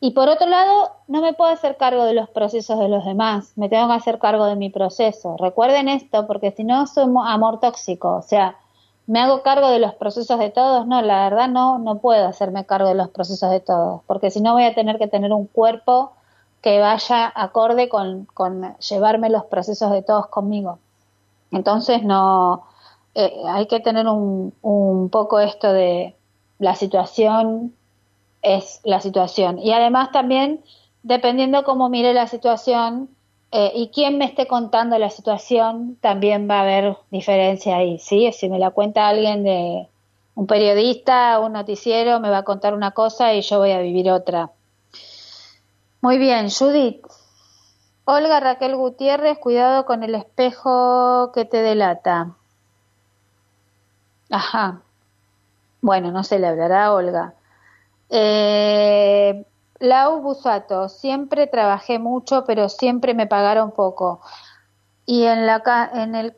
[0.00, 3.52] Y por otro lado, no me puedo hacer cargo de los procesos de los demás,
[3.56, 5.36] me tengo que hacer cargo de mi proceso.
[5.38, 8.16] Recuerden esto, porque si no, soy amor tóxico.
[8.16, 8.56] O sea,
[9.08, 10.86] me hago cargo de los procesos de todos.
[10.86, 14.40] No, la verdad no, no puedo hacerme cargo de los procesos de todos, porque si
[14.40, 16.12] no voy a tener que tener un cuerpo
[16.62, 18.28] que vaya acorde con,
[18.78, 20.78] llevarme los procesos de todos conmigo.
[21.50, 22.64] Entonces, no,
[23.14, 26.16] eh, hay que tener un, un poco esto de
[26.58, 27.74] la situación
[28.42, 29.58] es la situación.
[29.58, 30.62] Y además también,
[31.02, 33.08] dependiendo cómo mire la situación
[33.50, 38.30] eh, y quién me esté contando la situación, también va a haber diferencia ahí, ¿sí?
[38.32, 39.88] Si me la cuenta alguien de
[40.34, 44.10] un periodista, un noticiero, me va a contar una cosa y yo voy a vivir
[44.10, 44.50] otra.
[46.00, 47.04] Muy bien, Judith.
[48.04, 52.36] Olga Raquel Gutiérrez, cuidado con el espejo que te delata.
[54.30, 54.82] Ajá.
[55.80, 57.34] Bueno, no se le hablará a Olga.
[58.10, 59.44] Eh,
[59.80, 64.20] Lau Busato, siempre trabajé mucho, pero siempre me pagaron poco.
[65.06, 65.62] Y en la
[65.94, 66.34] en el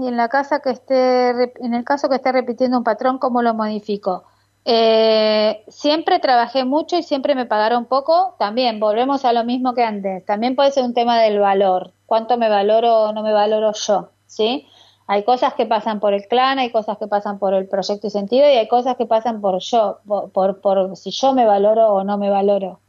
[0.00, 3.42] y en la casa que esté en el caso que esté repitiendo un patrón, ¿cómo
[3.42, 4.24] lo modifico?
[4.68, 8.34] Eh, siempre trabajé mucho y siempre me pagaron poco.
[8.38, 10.24] También volvemos a lo mismo que antes.
[10.26, 11.92] También puede ser un tema del valor.
[12.04, 14.10] ¿Cuánto me valoro o no me valoro yo?
[14.26, 14.66] ¿Sí?
[15.06, 18.10] Hay cosas que pasan por el clan, hay cosas que pasan por el proyecto y
[18.10, 20.00] sentido y hay cosas que pasan por yo,
[20.32, 22.80] por, por, si yo me valoro o no me valoro.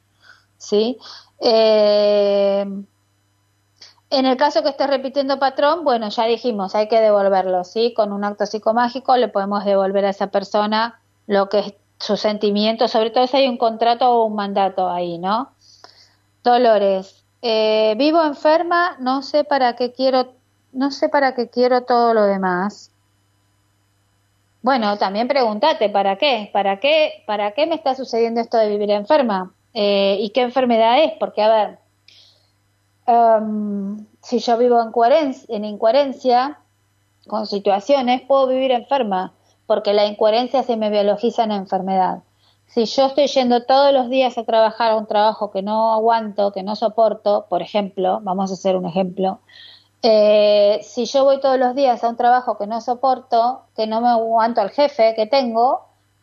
[0.57, 0.97] ¿Sí?
[1.39, 2.65] Eh,
[4.09, 7.93] en el caso que estés repitiendo patrón, bueno, ya dijimos, hay que devolverlo, ¿sí?
[7.93, 12.87] Con un acto psicomágico le podemos devolver a esa persona lo que es su sentimiento,
[12.87, 15.51] sobre todo si hay un contrato o un mandato ahí, ¿no?
[16.43, 20.33] Dolores, eh, vivo enferma, no sé para qué quiero
[20.73, 22.91] no sé para qué quiero todo lo demás.
[24.61, 26.49] Bueno, también pregúntate, ¿para qué?
[26.51, 29.53] ¿Para qué, para qué me está sucediendo esto de vivir enferma?
[29.73, 31.13] Eh, ¿Y qué enfermedad es?
[31.19, 31.79] Porque, a ver,
[33.05, 36.59] em, si yo vivo en, en incoherencia
[37.27, 39.33] con situaciones, puedo vivir enferma,
[39.67, 42.23] porque la incoherencia se me biologiza en enfermedad.
[42.67, 46.51] Si yo estoy yendo todos los días a trabajar a un trabajo que no aguanto,
[46.51, 49.39] que no soporto, por ejemplo, vamos a hacer un ejemplo,
[50.09, 53.99] eh, si yo voy todos los días a un trabajo que no soporto, que no
[53.99, 55.81] me aguanto al jefe que tengo,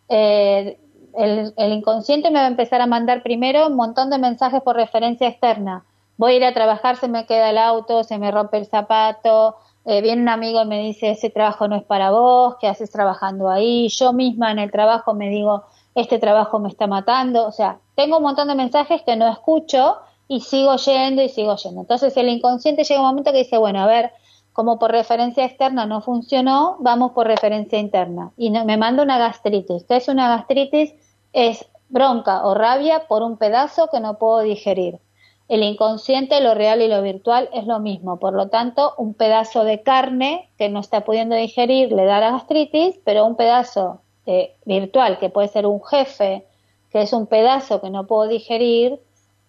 [0.08, 0.80] eh,
[1.12, 5.28] el, inconsciente me va a empezar a mandar primero un montón de mensajes por referencia
[5.28, 5.84] externa.
[6.16, 9.56] Voy a ir a trabajar, se me queda el auto, se me rompe el zapato,
[9.84, 12.90] eh, viene un amigo y me dice, ese trabajo no es para vos, ¿qué haces
[12.90, 13.88] trabajando ahí?
[13.90, 17.46] Yo misma en el trabajo me digo, este trabajo me está matando.
[17.46, 21.56] O sea, tengo un montón de mensajes que no escucho y sigo yendo y sigo
[21.56, 21.82] yendo.
[21.82, 24.12] Entonces el inconsciente llega un momento que dice, bueno, a ver,
[24.52, 28.32] como por referencia externa no funcionó, vamos por referencia interna.
[28.36, 29.84] Y me manda una gastritis.
[29.84, 30.94] ¿Qué es una gastritis?
[31.32, 35.00] Es bronca o rabia por un pedazo que no puedo digerir.
[35.48, 38.18] El inconsciente, lo real y lo virtual es lo mismo.
[38.18, 42.30] Por lo tanto, un pedazo de carne que no está pudiendo digerir le da la
[42.30, 46.46] gastritis, pero un pedazo eh, virtual, que puede ser un jefe,
[46.90, 49.00] que es un pedazo que no puedo digerir,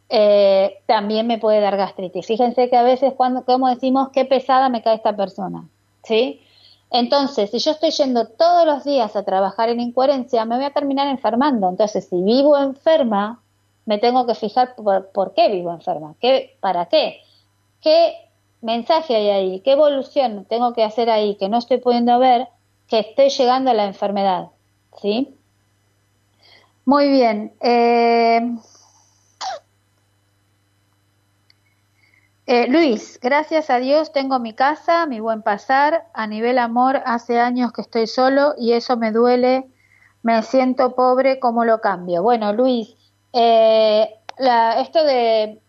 [0.09, 2.25] eh, también me puede dar gastritis.
[2.25, 5.67] Fíjense que a veces cuando como decimos qué pesada me cae esta persona,
[6.03, 6.41] ¿sí?
[6.91, 10.71] Entonces, si yo estoy yendo todos los días a trabajar en incoherencia, me voy a
[10.71, 11.69] terminar enfermando.
[11.69, 13.41] Entonces, si vivo enferma,
[13.85, 17.21] me tengo que fijar por, qué vivo enferma, ¿Qué, para qué,
[17.81, 18.13] qué
[18.61, 22.47] mensaje hay ahí, qué evolución tengo que hacer ahí que no estoy pudiendo ver,
[22.87, 24.47] que estoy llegando a la enfermedad,
[25.01, 25.35] ¿sí?
[26.85, 27.53] Muy bien.
[27.61, 28.57] Eh,
[32.47, 36.08] Eh, Luis, gracias a Dios tengo mi casa, mi buen pasar.
[36.13, 39.65] A nivel amor, hace años que estoy solo y eso me duele
[40.23, 42.23] Me siento pobre, ¿cómo lo cambio?
[42.23, 42.95] Bueno, Luis,
[43.34, 44.10] eh,
[44.79, 45.62] esto de,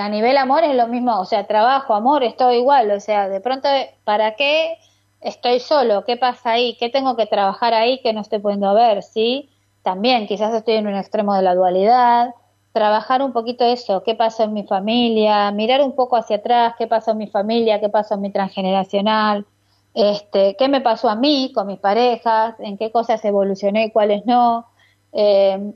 [0.00, 3.28] a nivel amor es lo mismo, o sea, trabajo, amor, es todo igual, o sea,
[3.28, 3.68] de pronto,
[4.04, 4.78] ¿para qué
[5.20, 6.04] estoy solo?
[6.04, 6.76] ¿Qué pasa ahí?
[6.78, 9.02] ¿Qué tengo que trabajar ahí que no estoy pudiendo ver?
[9.02, 9.50] ¿Sí?
[9.82, 12.34] También, quizás estoy en un extremo de la dualidad,
[12.72, 16.86] trabajar un poquito eso, qué pasó en mi familia, mirar un poco hacia atrás, qué
[16.86, 19.46] pasó en mi familia, qué pasó en mi transgeneracional,
[19.94, 24.26] este, qué me pasó a mí con mis parejas, en qué cosas evolucioné y cuáles
[24.26, 24.66] no,
[25.12, 25.72] eh,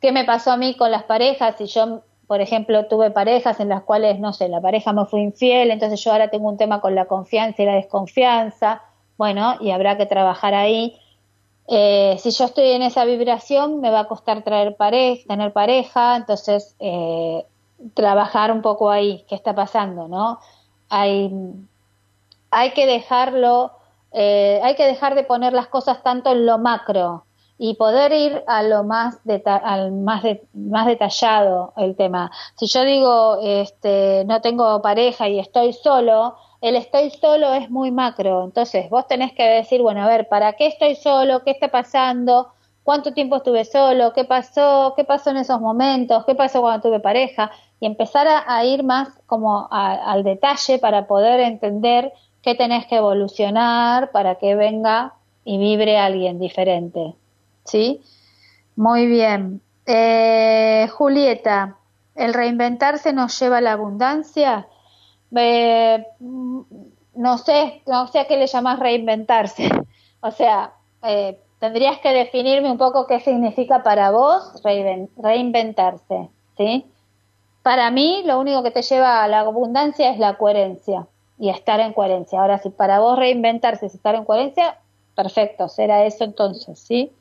[0.00, 3.68] qué me pasó a mí con las parejas, si yo, por ejemplo, tuve parejas en
[3.68, 6.80] las cuales, no sé, la pareja me fue infiel, entonces yo ahora tengo un tema
[6.80, 8.82] con la confianza y la desconfianza,
[9.16, 10.98] bueno, y habrá que trabajar ahí.
[11.68, 16.16] Eh, si yo estoy en esa vibración, me va a costar traer pareja, tener pareja,
[16.16, 17.46] entonces eh,
[17.94, 20.40] trabajar un poco ahí, qué está pasando, ¿no?
[20.88, 21.32] Hay
[22.50, 23.72] hay que dejarlo,
[24.12, 27.24] eh, hay que dejar de poner las cosas tanto en lo macro
[27.58, 32.30] y poder ir a lo más, al más, más detallado el tema.
[32.56, 37.90] Si yo digo, este, no tengo pareja y estoy solo, el estoy solo es muy
[37.90, 38.44] macro.
[38.44, 41.44] Entonces, vos tenés que decir, bueno, a ver, ¿para qué estoy solo?
[41.44, 42.48] ¿Qué está pasando?
[42.82, 44.12] ¿Cuánto tiempo estuve solo?
[44.12, 44.94] ¿Qué pasó?
[44.96, 46.24] ¿Qué pasó en esos momentos?
[46.24, 47.50] ¿Qué pasó cuando tuve pareja?
[47.80, 52.12] Y empezar a, ir más como al detalle para poder entender
[52.42, 55.14] que tenés que evolucionar para que venga
[55.44, 57.14] y vibre alguien diferente.
[57.64, 58.02] ¿Sí?
[58.76, 59.60] Muy bien.
[59.86, 61.76] Eh, Julieta,
[62.14, 64.68] ¿el reinventarse nos lleva a la abundancia?
[65.36, 69.68] Eh, no sé, no sé a qué le llamas reinventarse.
[70.26, 70.72] O sea,
[71.02, 76.86] eh, tendrías que definirme un poco qué significa para vos reinventarse, ¿sí?
[77.62, 81.06] Para mí, lo único que te lleva a la abundancia es la coherencia
[81.38, 82.40] y estar en coherencia.
[82.40, 84.78] Ahora, si para vos reinventarse es estar en coherencia,
[85.14, 87.12] perfecto, será eso entonces, ¿sí?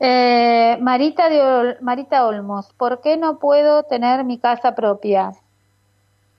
[0.00, 5.32] Eh, Marita, de Marita Olmos, ¿por qué no puedo tener mi casa propia?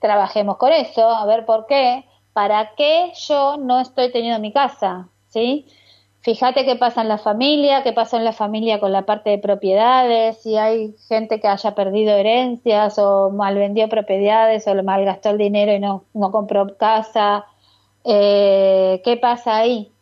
[0.00, 2.04] Trabajemos con eso, a ver por qué.
[2.32, 5.08] ¿Para qué yo no estoy teniendo mi casa?
[5.28, 5.66] ¿Sí?
[6.20, 9.38] Fíjate qué pasa en la familia, qué pasa en la familia con la parte de
[9.38, 15.38] propiedades, si hay gente que haya perdido herencias o mal vendió propiedades o malgastó el
[15.38, 17.46] dinero y no, no compró casa.
[18.04, 19.92] Eh, ¿Qué pasa ahí?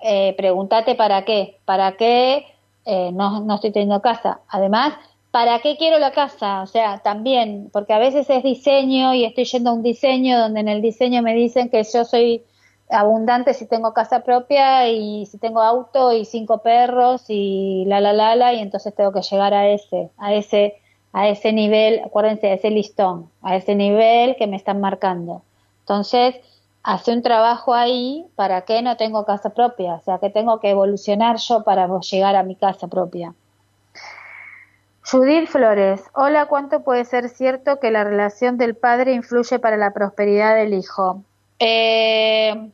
[0.00, 2.46] Eh, pregúntate para qué, para qué
[2.84, 4.40] eh, no, no estoy teniendo casa.
[4.48, 4.94] Además,
[5.30, 6.62] ¿para qué quiero la casa?
[6.62, 10.60] O sea, también, porque a veces es diseño y estoy yendo a un diseño donde
[10.60, 12.44] en el diseño me dicen que yo soy
[12.90, 18.12] abundante si tengo casa propia y si tengo auto y cinco perros y la la
[18.12, 20.76] la la y entonces tengo que llegar a ese a ese
[21.12, 25.42] a ese nivel acuérdense a ese listón a ese nivel que me están marcando
[25.80, 26.36] entonces
[26.84, 30.70] hace un trabajo ahí para que no tengo casa propia o sea que tengo que
[30.70, 33.34] evolucionar yo para llegar a mi casa propia
[35.06, 39.92] Judith Flores, hola, ¿cuánto puede ser cierto que la relación del padre influye para la
[39.92, 41.22] prosperidad del hijo?
[41.58, 42.70] Eh,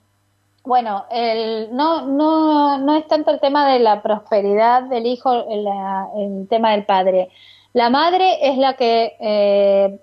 [0.63, 6.47] bueno, el, no, no, no es tanto el tema de la prosperidad del hijo, el,
[6.49, 7.31] tema del padre.
[7.73, 9.99] La madre es la que eh,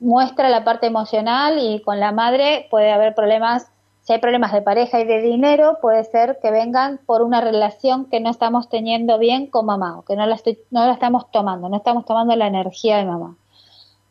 [0.00, 3.70] muestra la parte emocional y con la madre puede haber problemas,
[4.02, 8.06] si hay problemas de pareja y de dinero, puede ser que vengan por una relación
[8.06, 11.30] que no estamos teniendo bien con mamá, o que no la, estoy, no la estamos
[11.30, 13.36] tomando, no estamos tomando la energía de mamá.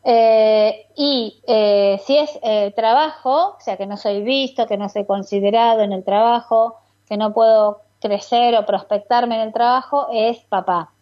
[0.06, 4.88] Eh, y eh, si es eh, trabajo, o sea, que no soy visto, que no
[4.88, 10.38] soy considerado en el trabajo, que no puedo crecer o prospectarme en el trabajo, es
[10.44, 10.93] papá.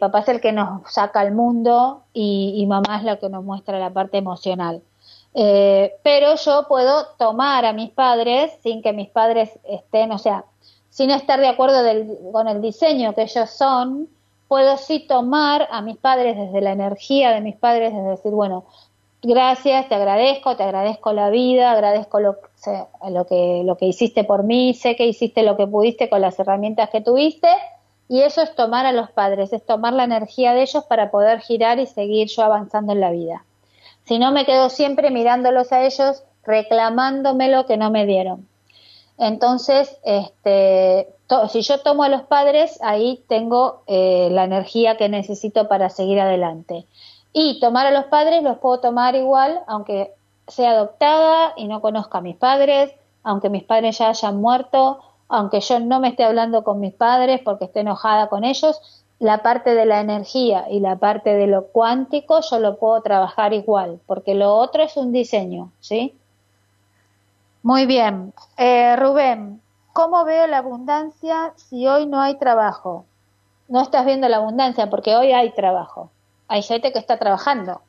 [0.00, 3.78] Papá es el que nos saca al mundo y, mamá es la que nos muestra
[3.78, 4.82] la parte emocional.
[5.32, 10.44] pero yo puedo tomar a mis padres sin que mis padres estén, o sea,
[10.90, 11.78] sin estar de acuerdo
[12.32, 14.08] con el diseño que ellos son,
[14.48, 18.64] puedo sí tomar a mis padres desde la energía de mis padres, es decir, bueno,
[19.22, 22.36] gracias, te agradezco, te agradezco la vida, agradezco lo,
[23.08, 26.38] lo, que, lo que hiciste por mí, sé que hiciste lo que pudiste con las
[26.40, 27.48] herramientas que tuviste,
[28.08, 31.40] y eso es tomar a los padres, es tomar la energía de ellos para poder
[31.40, 33.44] girar y seguir yo avanzando en la vida.
[34.04, 38.48] Si no, me quedo siempre mirándolos a ellos, reclamándome lo que no me dieron.
[39.18, 41.08] Entonces, este,
[41.50, 46.20] si yo tomo a los padres, ahí tengo eh, la energía que necesito para seguir
[46.20, 46.86] adelante.
[47.34, 50.14] Y tomar a los padres los puedo tomar igual, aunque
[50.46, 52.92] sea adoptada y no conozca a mis padres,
[53.22, 57.40] aunque mis padres ya hayan muerto, aunque yo no me esté hablando con mis padres
[57.44, 61.66] porque esté enojada con ellos, la parte de la energía y la parte de lo
[61.66, 66.16] cuántico yo lo puedo trabajar igual, porque lo otro es un diseño, ¿sí?
[67.62, 68.32] Muy bien.
[68.56, 69.60] Eh, Rubén,
[69.92, 73.04] ¿cómo veo la abundancia si hoy no hay trabajo?
[73.66, 76.10] No estás viendo la abundancia porque hoy hay trabajo.
[76.46, 77.82] Hay gente que está trabajando.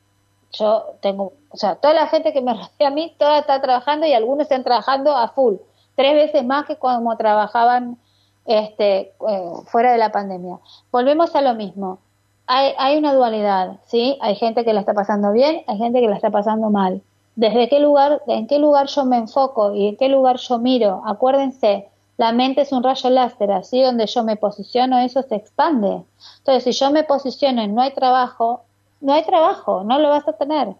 [0.52, 4.06] Yo tengo, o sea, toda la gente que me rodea a mí, toda está trabajando
[4.06, 5.54] y algunos están trabajando a full,
[6.00, 7.98] tres veces más que cuando trabajaban
[8.46, 10.58] este, eh, fuera de la pandemia.
[10.90, 11.98] Volvemos a lo mismo.
[12.46, 14.16] Hay, hay una dualidad, ¿sí?
[14.22, 17.02] Hay gente que la está pasando bien, hay gente que la está pasando mal.
[17.36, 21.02] Desde qué lugar, en qué lugar yo me enfoco y en qué lugar yo miro.
[21.04, 26.02] Acuérdense, la mente es un rayo láser, así donde yo me posiciono, eso se expande.
[26.38, 28.62] Entonces, si yo me posiciono en no hay trabajo,
[29.02, 30.74] no hay trabajo, no lo vas a tener,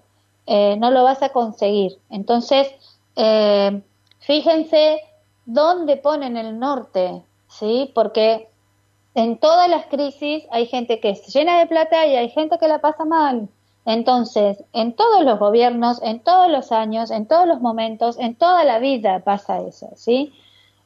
[0.47, 1.99] eh, no lo vas a conseguir.
[2.09, 2.69] Entonces,
[3.17, 3.83] eh,
[4.21, 5.10] fíjense
[5.53, 7.91] dónde ponen el norte, ¿sí?
[7.95, 8.49] Porque
[9.15, 12.69] en todas las crisis hay gente que se llena de plata y hay gente que
[12.69, 13.49] la pasa mal.
[13.85, 18.63] Entonces, en todos los gobiernos, en todos los años, en todos los momentos, en toda
[18.65, 20.33] la vida pasa eso, ¿sí?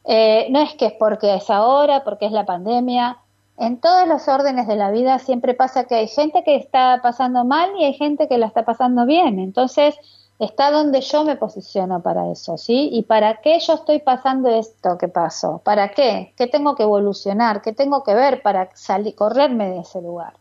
[0.04, 3.18] Eh, no es que es porque es ahora, porque es la pandemia.
[3.58, 7.44] En todos los órdenes de la vida siempre pasa que hay gente que está pasando
[7.44, 9.38] mal y hay gente que la está pasando bien.
[9.38, 9.96] Entonces,
[10.38, 12.88] está donde yo me posiciono para eso, ¿sí?
[12.92, 15.58] ¿Y para qué yo estoy pasando esto que pasó?
[15.64, 16.34] ¿Para qué?
[16.36, 17.62] ¿Qué tengo que evolucionar?
[17.62, 20.34] ¿Qué tengo que ver para salir, correrme de ese lugar?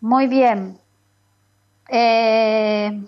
[0.00, 0.78] Muy bien.
[1.88, 3.04] Eh,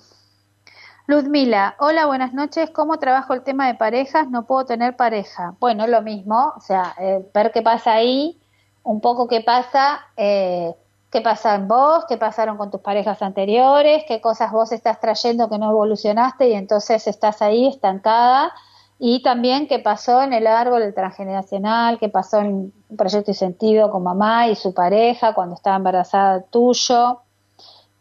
[1.07, 2.71] Ludmila, hola, buenas noches.
[2.71, 4.29] ¿Cómo trabajo el tema de parejas?
[4.31, 5.55] No puedo tener pareja.
[5.59, 8.41] Bueno, lo mismo, o sea, eh, ver qué pasa ahí,
[8.83, 10.01] un poco qué pasa.
[10.17, 10.75] Eh,
[11.15, 15.49] qué pasa en vos, qué pasaron con tus parejas anteriores, qué cosas vos estás trayendo
[15.49, 18.53] que no evolucionaste y entonces estás ahí estancada
[18.99, 23.93] y también qué pasó en el árbol del transgeneracional, qué pasó en Proyecto y Sentido
[23.93, 27.21] con mamá y su pareja cuando estaba embarazada tuyo.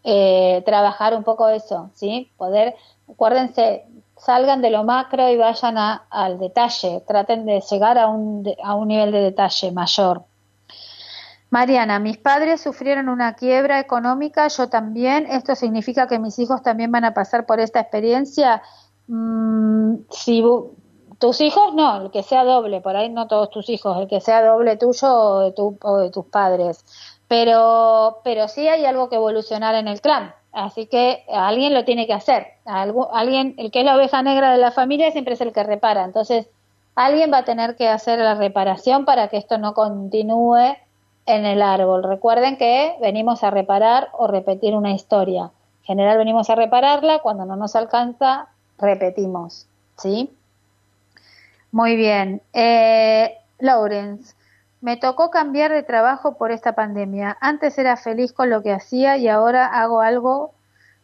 [0.03, 2.31] Eh, trabajar un poco eso, ¿sí?
[2.35, 2.75] Poder,
[3.07, 3.85] acuérdense,
[4.17, 8.87] salgan de lo macro y vayan al detalle, traten de llegar a un, a un
[8.87, 10.23] nivel de detalle mayor.
[11.53, 15.27] Mariana, mis padres sufrieron una quiebra económica, yo también.
[15.27, 18.63] ¿Esto significa que mis hijos también van a pasar por esta experiencia?
[19.07, 20.43] Mm, si
[21.19, 24.19] tus hijos, no, el que sea doble, por ahí no todos tus hijos, el que
[24.19, 26.83] sea doble tuyo o de, tu, o de tus padres.
[27.27, 30.33] Pero, pero sí hay algo que evolucionar en el clan.
[30.53, 32.47] Así que alguien lo tiene que hacer.
[32.65, 36.03] alguien, el que es la oveja negra de la familia siempre es el que repara.
[36.03, 36.49] Entonces,
[36.95, 40.77] alguien va a tener que hacer la reparación para que esto no continúe
[41.25, 42.03] en el árbol.
[42.03, 45.51] Recuerden que venimos a reparar o repetir una historia.
[45.81, 48.47] En general venimos a repararla, cuando no nos alcanza,
[48.77, 49.67] repetimos.
[49.97, 50.31] ¿Sí?
[51.71, 52.41] Muy bien.
[52.53, 54.35] Eh, Lawrence,
[54.81, 57.37] me tocó cambiar de trabajo por esta pandemia.
[57.39, 60.51] Antes era feliz con lo que hacía y ahora hago algo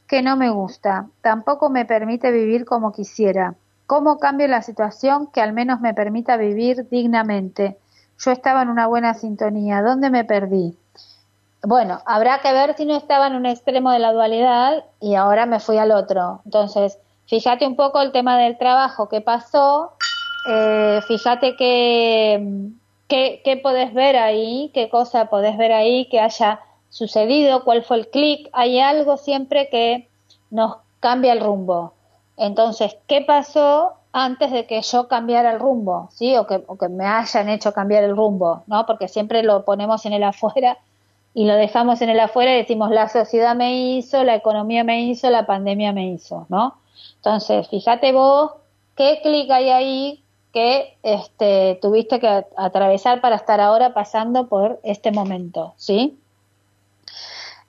[0.07, 1.07] que no me gusta.
[1.21, 3.55] Tampoco me permite vivir como quisiera.
[3.85, 7.77] ¿Cómo cambio la situación que al menos me permita vivir dignamente?
[8.19, 9.81] Yo estaba en una buena sintonía.
[9.81, 10.77] ¿Dónde me perdí?
[11.63, 15.45] Bueno, habrá que ver si no estaba en un extremo de la dualidad y ahora
[15.45, 16.41] me fui al otro.
[16.45, 16.97] Entonces,
[17.27, 19.93] fíjate un poco el tema del trabajo que pasó,
[20.47, 22.71] eh, fíjate qué
[23.09, 28.09] que, podés ver ahí, qué cosa podés ver ahí que haya sucedido, cuál fue el
[28.09, 28.49] clic.
[28.53, 30.07] Hay algo siempre que
[30.51, 31.93] nos cambia el rumbo.
[32.37, 36.35] Entonces, ¿qué pasó antes de que yo cambiara el rumbo, ¿sí?
[36.37, 38.85] O que, o que me hayan hecho cambiar el rumbo, ¿no?
[38.85, 40.77] Porque siempre lo ponemos en el afuera
[41.33, 45.03] y lo dejamos en el afuera y decimos la sociedad me hizo, la economía me
[45.03, 46.75] hizo, la pandemia me hizo, ¿no?
[47.17, 48.51] Entonces, fíjate vos
[48.95, 55.11] qué clic hay ahí que este, tuviste que atravesar para estar ahora pasando por este
[55.11, 56.17] momento, ¿sí?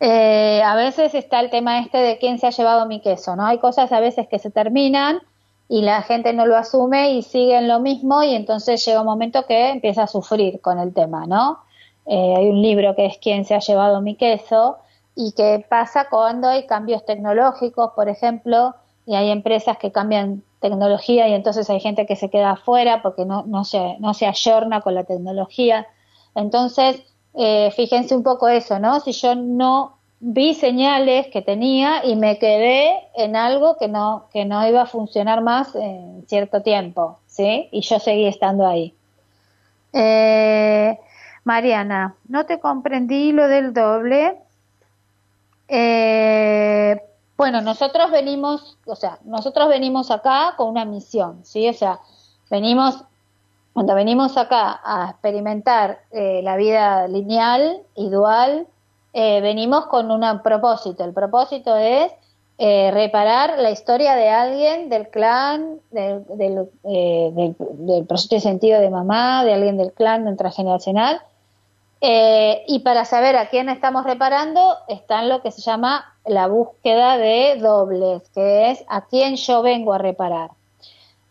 [0.00, 3.44] Eh, a veces está el tema este de quién se ha llevado mi queso, ¿no?
[3.44, 5.20] Hay cosas a veces que se terminan
[5.70, 9.06] y la gente no lo asume y sigue en lo mismo y entonces llega un
[9.06, 11.60] momento que empieza a sufrir con el tema, ¿no?
[12.06, 14.78] Eh, hay un libro que es ¿Quién se ha llevado mi queso?
[15.14, 18.74] y que pasa cuando hay cambios tecnológicos, por ejemplo,
[19.06, 23.24] y hay empresas que cambian tecnología y entonces hay gente que se queda afuera porque
[23.24, 25.86] no, no, se, no se ayorna con la tecnología.
[26.34, 27.02] Entonces,
[27.34, 29.00] eh, fíjense un poco eso, ¿no?
[29.00, 34.44] Si yo no vi señales que tenía y me quedé en algo que no, que
[34.44, 37.68] no iba a funcionar más en cierto tiempo, ¿sí?
[37.72, 38.94] Y yo seguí estando ahí.
[39.92, 40.98] Eh,
[41.44, 44.36] Mariana, no te comprendí lo del doble.
[45.68, 47.00] Eh,
[47.38, 51.66] bueno, nosotros venimos, o sea, nosotros venimos acá con una misión, ¿sí?
[51.66, 51.98] O sea,
[52.50, 53.02] venimos,
[53.72, 58.66] cuando venimos acá a experimentar eh, la vida lineal y dual,
[59.12, 61.04] eh, venimos con un propósito.
[61.04, 62.12] El propósito es
[62.58, 66.24] eh, reparar la historia de alguien del clan, del,
[66.84, 71.22] eh, del, del, proyecto de sentido de mamá, de alguien del clan transgeneracional.
[72.02, 76.48] Eh, y para saber a quién estamos reparando está en lo que se llama la
[76.48, 80.50] búsqueda de dobles, que es a quién yo vengo a reparar.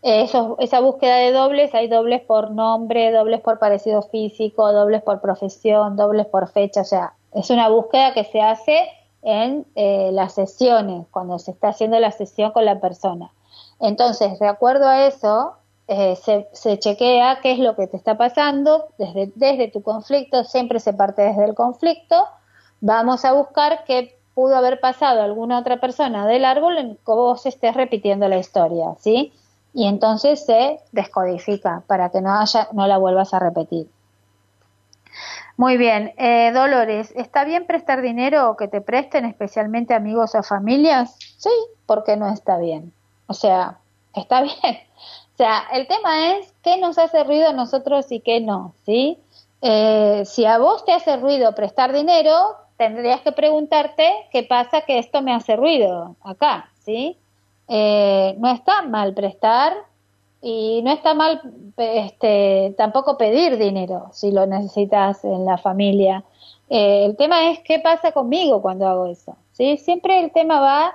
[0.02, 5.22] Eso, esa búsqueda de dobles, hay dobles por nombre, dobles por parecido físico, dobles por
[5.22, 8.90] profesión, dobles por fecha, o sea, es una búsqueda que se hace
[9.22, 13.32] en eh, las sesiones, cuando se está haciendo la sesión con la persona.
[13.80, 15.54] Entonces, de acuerdo a eso,
[15.88, 16.18] eh,
[16.54, 20.94] se, chequea qué es lo que te está pasando desde, desde tu conflicto, siempre se
[20.94, 22.28] parte desde el conflicto,
[22.82, 27.46] vamos a buscar qué pudo haber pasado alguna otra persona del árbol en que vos
[27.46, 29.34] estés repitiendo la historia, ¿sí?
[29.74, 33.88] y entonces se descodifica para que no haya, no la vuelvas a repetir.
[35.60, 40.42] Muy bien, eh, Dolores, ¿está bien prestar dinero o que te presten especialmente amigos o
[40.42, 41.18] familias?
[41.38, 41.50] Sí,
[41.86, 42.94] porque no está bien.
[43.28, 43.78] O sea,
[44.16, 44.56] está bien.
[44.64, 49.20] O sea, el tema es qué nos hace ruido a nosotros y qué no, ¿sí?
[49.62, 54.98] Eh, si a vos te hace ruido prestar dinero, tendrías que preguntarte qué pasa que
[54.98, 57.18] esto me hace ruido acá, ¿sí?
[57.68, 59.74] Eh, no está mal prestar
[60.42, 61.42] y no está mal
[61.78, 66.24] este, tampoco pedir dinero si lo necesitas en la familia.
[66.70, 69.36] Eh, el tema es qué pasa conmigo cuando hago eso.
[69.52, 69.78] ¿sí?
[69.78, 70.94] Siempre el tema va,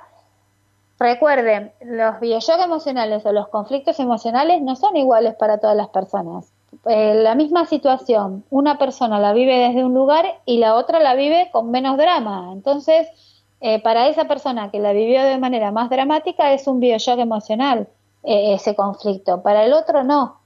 [0.99, 6.51] recuerden, los bioshock emocionales o los conflictos emocionales no son iguales para todas las personas.
[6.87, 11.15] Eh, la misma situación, una persona la vive desde un lugar y la otra la
[11.15, 12.51] vive con menos drama.
[12.53, 13.09] Entonces,
[13.61, 17.89] eh, para esa persona que la vivió de manera más dramática es un bioshock emocional
[18.25, 20.39] eh, ese conflicto, para el otro no,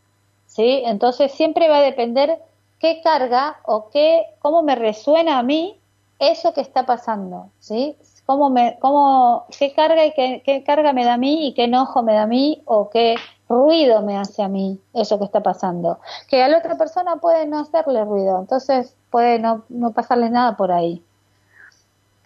[0.46, 0.82] ¿sí?
[0.84, 2.38] Entonces siempre va a depender
[2.78, 5.78] qué carga o qué, cómo me resuena a mí
[6.18, 7.96] eso que está pasando, ¿sí?
[8.26, 11.64] Cómo me, cómo, qué carga y qué, qué carga me da a mí y qué
[11.64, 13.16] enojo me da a mí o qué
[13.48, 16.00] ruido me hace a mí eso que está pasando.
[16.28, 20.56] Que a la otra persona puede no hacerle ruido, entonces puede no, no pasarle nada
[20.56, 21.02] por ahí.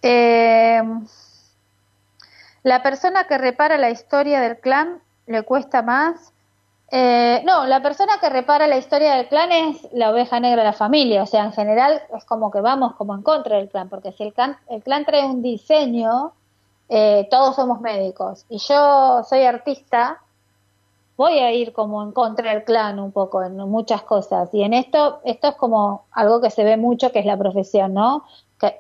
[0.03, 0.83] Eh,
[2.65, 6.33] la persona que repara la historia del clan le cuesta más.
[6.91, 10.69] Eh, no, la persona que repara la historia del clan es la oveja negra de
[10.69, 11.23] la familia.
[11.23, 14.25] O sea, en general es como que vamos como en contra del clan, porque si
[14.25, 16.33] el clan, el clan trae un diseño,
[16.89, 18.45] eh, todos somos médicos.
[18.51, 20.21] Y yo soy artista,
[21.17, 24.53] voy a ir como en contra del clan un poco en muchas cosas.
[24.53, 27.95] Y en esto, esto es como algo que se ve mucho, que es la profesión,
[27.95, 28.25] ¿no?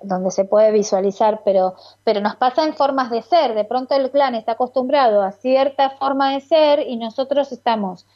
[0.03, 1.75] Donde se puede visualizar, pero,
[2.05, 3.55] pero nos pasa en formas de ser.
[3.55, 8.07] De pronto el clan está acostumbrado a cierta forma de ser y nosotros estamos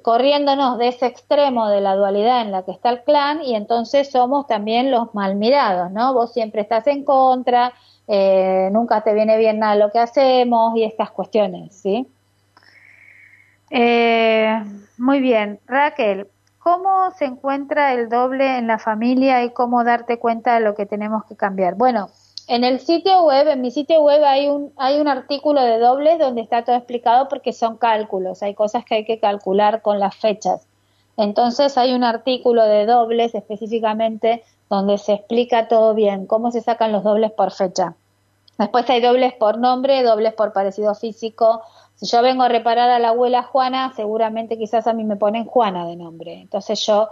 [0.00, 4.10] corriéndonos de ese extremo de la dualidad en la que está el clan y entonces
[4.10, 6.14] somos también los mal mirados, ¿no?
[6.14, 7.74] Vos siempre estás en contra,
[8.08, 12.06] eh, nunca te viene bien nada lo que hacemos y estas cuestiones, ¿sí?
[13.70, 14.62] Eh,
[14.98, 16.28] muy bien, Raquel,
[16.62, 20.86] ¿Cómo se encuentra el doble en la familia y cómo darte cuenta de lo que
[20.86, 21.74] tenemos que cambiar?
[21.74, 22.10] Bueno,
[22.46, 26.20] en el sitio web, en mi sitio web hay un, hay un artículo de dobles
[26.20, 30.14] donde está todo explicado porque son cálculos, hay cosas que hay que calcular con las
[30.14, 30.66] fechas.
[31.16, 36.92] Entonces hay un artículo de dobles específicamente donde se explica todo bien, cómo se sacan
[36.92, 37.94] los dobles por fecha.
[38.58, 41.62] Después hay dobles por nombre, dobles por parecido físico,
[42.02, 45.44] si yo vengo a reparar a la abuela Juana, seguramente quizás a mí me ponen
[45.44, 46.40] Juana de nombre.
[46.40, 47.10] Entonces yo,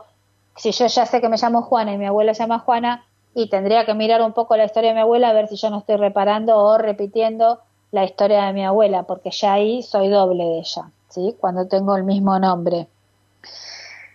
[0.57, 3.49] si yo ya sé que me llamo Juana y mi abuela se llama Juana, y
[3.49, 5.79] tendría que mirar un poco la historia de mi abuela a ver si yo no
[5.79, 7.61] estoy reparando o repitiendo
[7.93, 11.37] la historia de mi abuela, porque ya ahí soy doble de ella, ¿sí?
[11.39, 12.89] Cuando tengo el mismo nombre.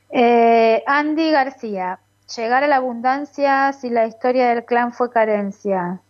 [0.10, 2.00] Eh, Andy García,
[2.36, 6.02] llegar a la abundancia si la historia del clan fue carencia.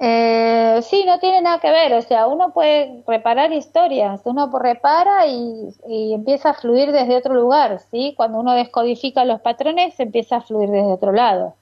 [0.00, 5.26] Eh, sí, no tiene nada que ver, o sea, uno puede reparar historias, uno repara
[5.26, 5.72] y,
[6.12, 8.14] empieza a fluir desde otro lugar, ¿sí?
[8.16, 11.54] Cuando uno descodifica los patrones, empieza a fluir desde otro lado.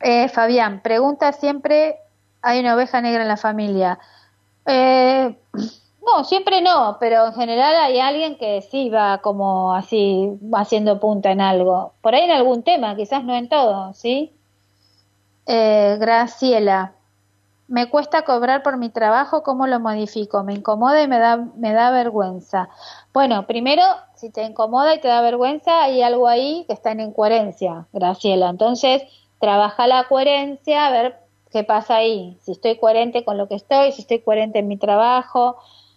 [0.00, 1.98] Eh, Fabián, pregunta siempre,
[2.42, 3.98] ¿hay una oveja negra en la familia?
[4.66, 5.36] Eh,
[6.04, 11.30] no, siempre no, pero en general hay alguien que sí va como así, haciendo punta
[11.30, 11.92] en algo.
[12.00, 14.32] Por ahí en algún tema, quizás no en todo, ¿sí?
[15.52, 16.94] Eh, Graciela,
[17.66, 20.44] me cuesta cobrar por mi trabajo, ¿cómo lo modifico?
[20.44, 22.68] Me incomoda y me da, me da vergüenza.
[23.12, 23.82] Bueno, primero,
[24.14, 28.48] si te incomoda y te da vergüenza, hay algo ahí que está en incoherencia, Graciela.
[28.48, 29.02] Entonces,
[29.40, 31.18] trabaja la coherencia, a ver
[31.50, 32.38] qué pasa ahí.
[32.42, 35.56] Si estoy coherente con lo que estoy, si estoy coherente en mi trabajo,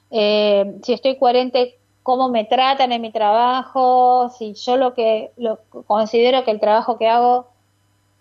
[0.10, 5.60] eh, si estoy coherente cómo me tratan en mi trabajo, si yo lo que lo,
[5.86, 7.53] considero que el trabajo que hago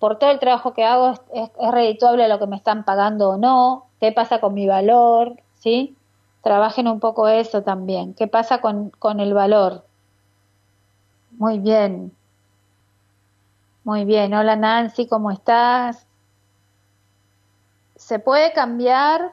[0.03, 3.87] por todo el trabajo que hago es, redituable lo que me están pagando o no,
[4.01, 5.37] ¿Qué pasa con mi valor?
[5.61, 5.97] ¿Sí?
[6.43, 8.13] Trabajen un poco eso también.
[8.15, 9.85] ¿Qué pasa con, con el valor?
[11.39, 12.11] Muy bien.
[13.85, 14.35] Muy bien.
[14.35, 16.05] Hola Nancy, ¿cómo estás?
[17.95, 19.31] ¿Se puede cambiar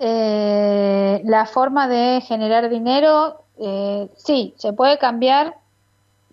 [0.00, 3.44] eh, la forma de generar dinero?
[3.60, 5.56] Eh, sí, se puede cambiar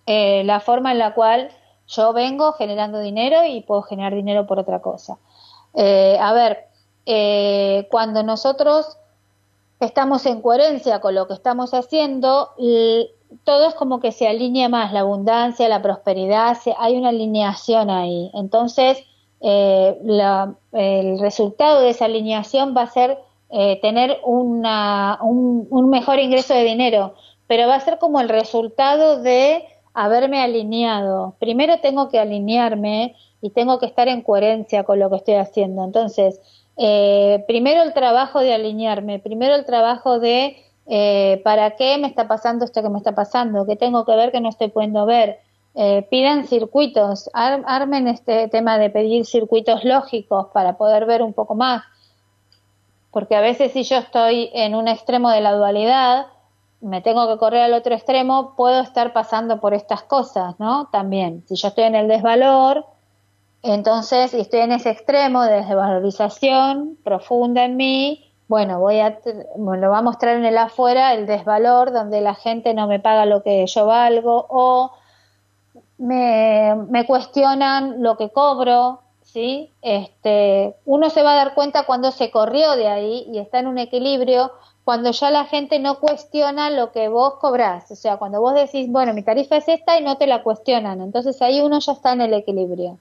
[0.08, 1.52] eh, la forma en la cual
[1.88, 5.18] yo vengo generando dinero y puedo generar dinero por otra cosa.
[5.74, 6.68] Eh, a ver,
[7.06, 8.98] eh, cuando nosotros
[9.80, 12.50] estamos en coherencia con lo que estamos haciendo,
[13.44, 18.32] todo es como que se alinea más, la abundancia, la prosperidad, hay una alineación ahí.
[18.34, 19.04] Entonces,
[19.40, 19.98] eh,
[20.74, 23.20] el resultado de esa alineación va a ser
[23.82, 27.14] tener una, un, un mejor ingreso de dinero,
[27.48, 29.64] pero va a ser como el resultado de
[29.98, 31.36] haberme alineado.
[31.39, 35.84] Primero tengo que alinearme y tengo que estar en coherencia con lo que estoy haciendo.
[35.84, 36.39] Entonces,
[36.78, 42.28] eh, primero el trabajo de alinearme, primero el trabajo de eh, para qué me está
[42.28, 45.39] pasando esto que me está pasando, qué tengo que ver que no estoy pudiendo ver.
[45.74, 51.56] Eh, pidan circuitos, armen este tema de pedir circuitos lógicos para poder ver un poco
[51.56, 51.82] más.
[53.10, 56.28] Porque a veces si yo estoy en un extremo de la dualidad,
[56.82, 60.88] me tengo que correr al otro extremo, puedo estar pasando por estas cosas, ¿no?
[60.92, 62.86] También, si yo estoy en el desvalor,
[63.64, 69.20] entonces, si estoy en ese extremo de desvalorización profunda en mí, bueno, voy a,
[69.58, 73.26] lo va a mostrar en el afuera el desvalor, donde la gente no me paga
[73.26, 74.92] lo que yo valgo o
[75.98, 79.72] me, me cuestionan lo que cobro, ¿sí?
[79.82, 83.68] Este, uno se va a dar cuenta cuando se corrió de ahí y está en
[83.68, 84.52] un equilibrio
[84.88, 87.92] cuando ya la gente no cuestiona lo que vos cobrás.
[87.92, 91.02] O sea, cuando vos decís, bueno, mi tarifa es esta y no te la cuestionan.
[91.02, 92.98] Entonces ahí uno ya está en el equilibrio.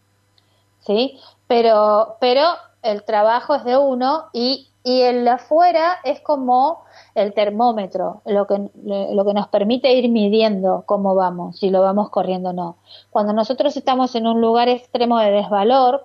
[0.81, 1.17] ¿Sí?
[1.47, 2.43] Pero, pero
[2.83, 6.83] el trabajo es de uno y, y el afuera es como
[7.15, 12.11] el termómetro, lo que, lo que nos permite ir midiendo cómo vamos, si lo vamos
[12.11, 12.79] corriendo o no.
[13.11, 16.05] Cuando nosotros estamos en un lugar extremo de desvalor,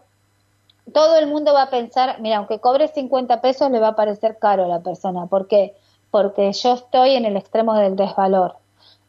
[0.94, 4.38] todo el mundo va a pensar, mira, aunque cobre 50 pesos le va a parecer
[4.40, 5.28] caro a la persona.
[5.28, 5.76] ¿Por qué?
[6.10, 8.56] Porque yo estoy en el extremo del desvalor.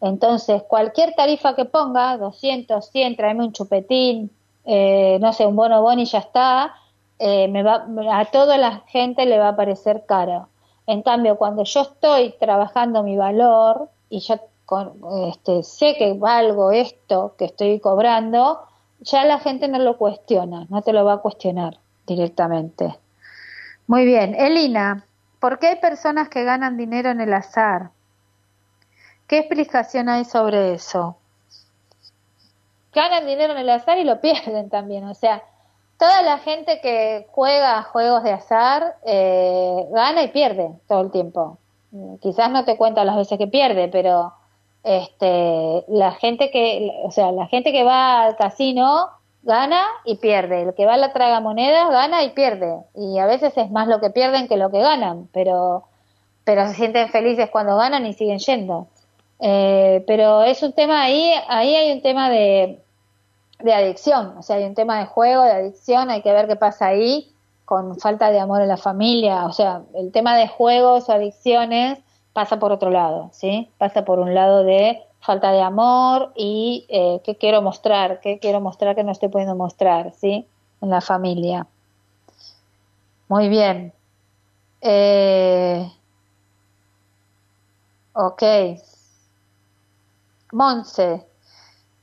[0.01, 4.31] Entonces, cualquier tarifa que ponga, 200, 100, tráeme un chupetín,
[4.65, 6.75] eh, no sé, un bono y ya está,
[7.19, 10.49] eh, me va, a toda la gente le va a parecer caro.
[10.87, 14.35] En cambio, cuando yo estoy trabajando mi valor y yo
[15.29, 18.61] este, sé que valgo esto que estoy cobrando,
[19.03, 22.99] ya la gente no lo cuestiona, no te lo va a cuestionar directamente.
[23.87, 25.07] Muy bien, Elina,
[25.41, 27.91] ¿por qué hay personas que ganan dinero en el azar?
[29.27, 31.17] ¿Qué explicación hay sobre eso?
[32.95, 35.43] Ganan dinero en el azar y lo pierden también, o sea,
[35.99, 41.59] toda la gente que juega juegos de azar eh, gana y pierde todo el tiempo.
[42.21, 44.33] Quizás no te cuenta las veces que pierde, pero
[44.85, 49.09] este, la gente que, o sea, la gente que va al casino
[49.43, 53.57] gana y pierde, el que va a la tragamonedas gana y pierde, y a veces
[53.57, 55.85] es más lo que pierden que lo que ganan, pero,
[56.45, 58.87] pero se sienten felices cuando ganan y siguen yendo.
[59.41, 62.81] Eh, pero es un tema ahí, ahí hay un tema de,
[63.61, 66.57] de adicción, o sea, hay un tema de juego, de adicción, hay que ver qué
[66.57, 67.33] pasa ahí
[67.65, 71.99] con falta de amor en la familia, o sea, el tema de juegos o adicciones
[72.33, 73.71] pasa por otro lado, ¿sí?
[73.79, 78.61] Pasa por un lado de falta de amor y eh, qué quiero mostrar, qué quiero
[78.61, 80.47] mostrar que no estoy pudiendo mostrar, ¿sí?
[80.81, 81.67] En la familia.
[83.29, 83.93] Muy bien.
[84.81, 85.91] Eh,
[88.15, 88.43] ok.
[90.53, 91.27] Monse.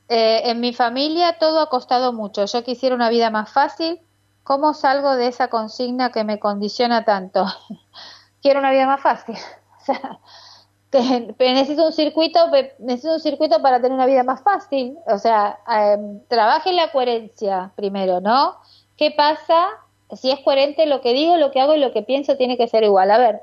[0.08, 2.46] Eh, en mi familia todo ha costado mucho.
[2.46, 4.00] Yo quisiera una vida más fácil.
[4.42, 7.46] ¿Cómo salgo de esa consigna que me condiciona tanto?
[8.42, 9.36] Quiero una vida más fácil.
[11.38, 12.40] necesito un circuito,
[12.78, 14.96] necesito un circuito para tener una vida más fácil.
[15.06, 18.56] O sea, em, trabaje la coherencia primero, ¿no?
[18.96, 19.68] ¿Qué pasa?
[20.12, 22.68] Si es coherente lo que digo, lo que hago y lo que pienso tiene que
[22.68, 23.10] ser igual.
[23.10, 23.40] A ver,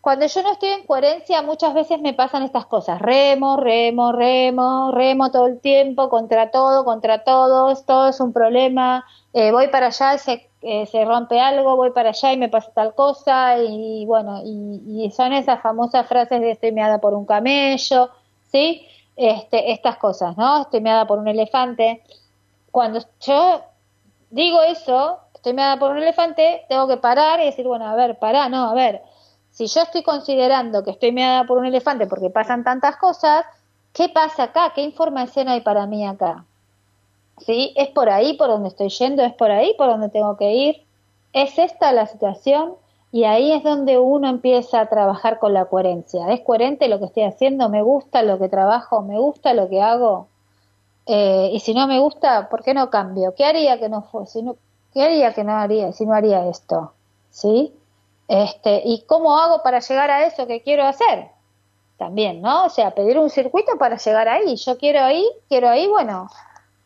[0.00, 3.00] cuando yo no estoy en coherencia, muchas veces me pasan estas cosas.
[3.00, 9.04] Remo, remo, remo, remo todo el tiempo, contra todo, contra todos, todo es un problema.
[9.32, 12.70] Eh, voy para allá, se, eh, se rompe algo, voy para allá y me pasa
[12.74, 13.58] tal cosa.
[13.58, 18.10] Y, bueno, y, son esas famosas frases de estoy meada por un camello,
[18.50, 18.86] ¿sí?
[19.16, 20.62] Este, estas cosas, ¿no?
[20.62, 22.02] Estoy meada por un elefante.
[22.70, 23.62] Cuando yo
[24.30, 28.18] digo eso, estoy meada por un elefante, tengo que parar y decir, bueno, a ver,
[28.18, 29.02] pará, no, a ver
[29.58, 33.44] si yo estoy considerando que estoy meada por un elefante porque pasan tantas cosas,
[33.92, 34.72] ¿qué pasa acá?
[34.72, 36.44] ¿Qué información hay para mí acá?
[37.44, 37.72] ¿Sí?
[37.76, 39.22] ¿Es por ahí por donde estoy yendo?
[39.22, 40.84] ¿Es por ahí por donde tengo que ir?
[41.32, 42.74] ¿Es esta la situación?
[43.10, 46.30] Y ahí es donde uno empieza a trabajar con la coherencia.
[46.30, 47.68] ¿Es coherente lo que estoy haciendo?
[47.68, 49.02] ¿Me gusta lo que trabajo?
[49.02, 50.28] ¿Me gusta lo que hago?
[51.06, 53.34] Eh, y si no me gusta, ¿por qué no cambio?
[53.34, 54.44] ¿Qué haría que no fuese?
[54.92, 56.92] ¿Qué haría que no haría si no haría esto?
[57.30, 57.72] ¿Sí?
[58.28, 61.28] Este, ¿Y cómo hago para llegar a eso que quiero hacer?
[61.96, 62.66] También, ¿no?
[62.66, 64.54] O sea, pedir un circuito para llegar ahí.
[64.56, 66.28] Yo quiero ahí, quiero ahí, bueno,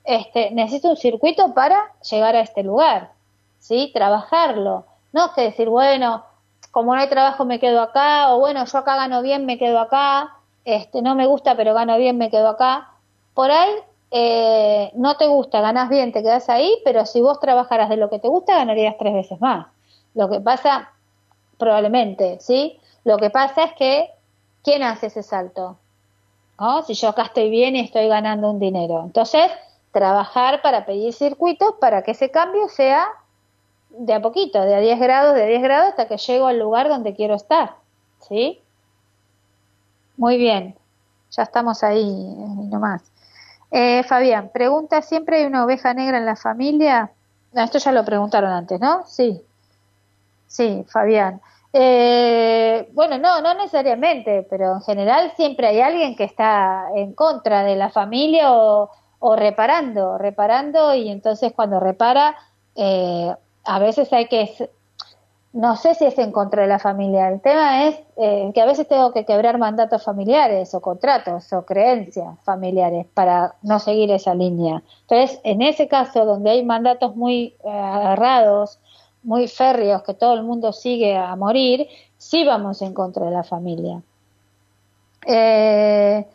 [0.05, 3.13] este, necesito un circuito para llegar a este lugar.
[3.59, 3.91] ¿Sí?
[3.95, 4.85] Trabajarlo.
[5.13, 6.25] No que decir, bueno,
[6.71, 9.79] como no hay trabajo me quedo acá, o bueno, yo acá gano bien, me quedo
[9.79, 12.89] acá, este, no me gusta pero gano bien, me quedo acá.
[13.35, 13.71] Por ahí
[14.11, 18.11] eh, no te gusta, ganas bien, te quedas ahí, pero si vos trabajaras de lo
[18.11, 19.67] que te gusta, ganarías tres veces más.
[20.15, 20.91] Lo que pasa,
[21.59, 22.79] probablemente, ¿sí?
[23.05, 24.11] Lo que pasa es que,
[24.63, 25.79] ¿quién hace ese salto?
[26.61, 26.83] ¿No?
[26.83, 29.03] Si yo acá estoy bien y estoy ganando un dinero.
[29.03, 29.51] Entonces,
[29.93, 33.07] trabajar para pedir circuitos para que ese cambio sea
[33.91, 36.89] de a poquito, de a 10 grados, de 10 grados hasta que llego al lugar
[36.89, 37.77] donde quiero estar.
[38.21, 38.61] ¿Sí?
[40.17, 40.77] Muy bien.
[41.31, 43.03] Ya estamos ahí, eh, nomás.
[43.71, 47.11] Eh, Fabián, pregunta, ¿siempre hay una oveja negra en la familia?
[47.53, 49.05] No, esto ya lo preguntaron antes, ¿no?
[49.07, 49.43] Sí.
[50.47, 51.41] Sí, Fabián.
[51.73, 57.65] Eh, bueno, no, no necesariamente, pero en general siempre hay alguien que está en contra
[57.65, 58.91] de la familia o,
[59.25, 62.35] o reparando, reparando y entonces cuando repara
[62.75, 63.33] eh,
[63.65, 64.69] a veces hay que,
[65.53, 68.67] no sé si es en contra de la familia, el tema es eh, que a
[68.67, 74.35] veces tengo que quebrar mandatos familiares o contratos o creencias familiares para no seguir esa
[74.35, 74.83] línea.
[75.03, 78.81] Entonces, en ese caso donde hay mandatos muy eh, agarrados,
[79.23, 81.87] muy férreos, que todo el mundo sigue a morir,
[82.19, 84.03] sí vamos en contra de la familia.
[85.29, 86.27] Eh,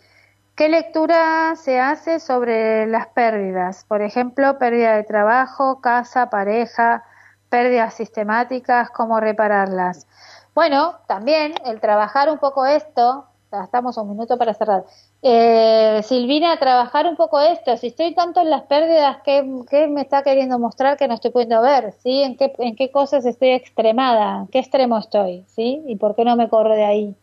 [0.57, 3.85] ¿Qué lectura se hace sobre las pérdidas?
[3.87, 7.03] Por ejemplo, pérdida de trabajo, casa, pareja,
[7.47, 10.07] pérdidas sistemáticas, cómo repararlas.
[10.55, 13.25] Bueno, también el trabajar un poco esto,
[13.63, 14.83] estamos un minuto para cerrar.
[15.21, 19.43] Eh, Silvina, trabajar un poco esto, si estoy tanto en las pérdidas, ¿qué,
[19.87, 21.91] me está queriendo mostrar que no estoy pudiendo ver?
[22.01, 22.23] ¿Sí?
[22.23, 24.39] ¿En qué, ¿En qué cosas estoy extremada?
[24.39, 25.45] ¿En qué extremo estoy?
[25.49, 25.83] ¿Sí?
[25.85, 27.15] ¿Y por qué no me corro de ahí?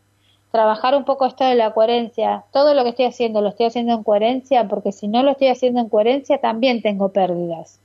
[0.54, 2.44] Trabajar un poco esto de la coherencia.
[2.52, 5.48] Todo lo que estoy haciendo lo estoy haciendo en coherencia, porque si no lo estoy
[5.48, 7.80] haciendo en coherencia, también tengo pérdidas.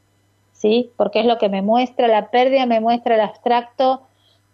[0.53, 0.91] ¿sí?
[0.95, 4.01] Porque es lo que me muestra la pérdida, me muestra el abstracto,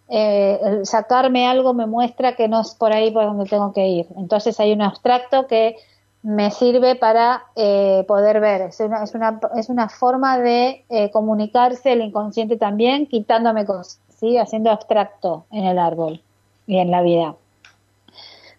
[0.07, 3.85] eh, el sacarme algo me muestra que no es por ahí por donde tengo que
[3.85, 4.07] ir.
[4.15, 5.75] Entonces hay un abstracto que
[6.23, 8.61] me sirve para eh, poder ver.
[8.61, 13.99] Es una, es una, es una forma de eh, comunicarse el inconsciente también, quitándome cosas,
[14.17, 14.37] ¿sí?
[14.37, 16.21] haciendo abstracto en el árbol
[16.65, 17.35] y en la vida.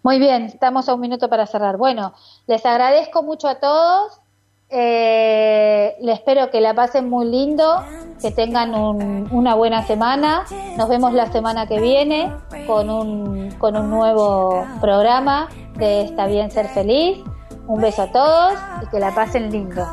[0.06, 1.78] Muy bien, estamos a un minuto para cerrar.
[1.78, 2.12] Bueno,
[2.46, 4.20] les agradezco mucho a todos.
[4.68, 7.82] Eh, les espero que la pasen muy lindo,
[8.22, 10.44] que tengan una buena semana.
[10.76, 12.32] Nos vemos la semana que viene
[12.68, 17.18] con un, con un nuevo programa de Está bien ser feliz.
[17.66, 18.54] Un beso a todos
[18.84, 19.84] y que la pasen lindo.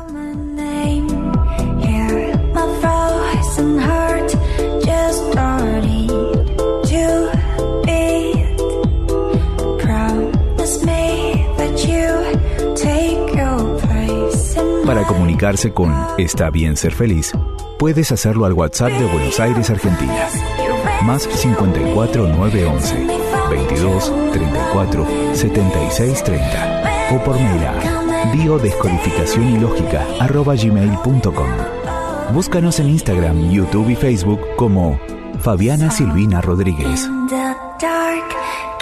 [14.86, 17.32] Para comunicarse con Está bien ser feliz,
[17.78, 20.28] puedes hacerlo al WhatsApp de Buenos Aires, Argentina.
[21.02, 23.06] Más 54 911
[23.50, 26.82] 22 34 76 30
[27.12, 31.48] o por mail a biodescodificación y lógica arroba gmail.com.
[32.32, 34.98] Búscanos en Instagram, YouTube y Facebook como
[35.40, 37.08] Fabiana Silvina Rodríguez.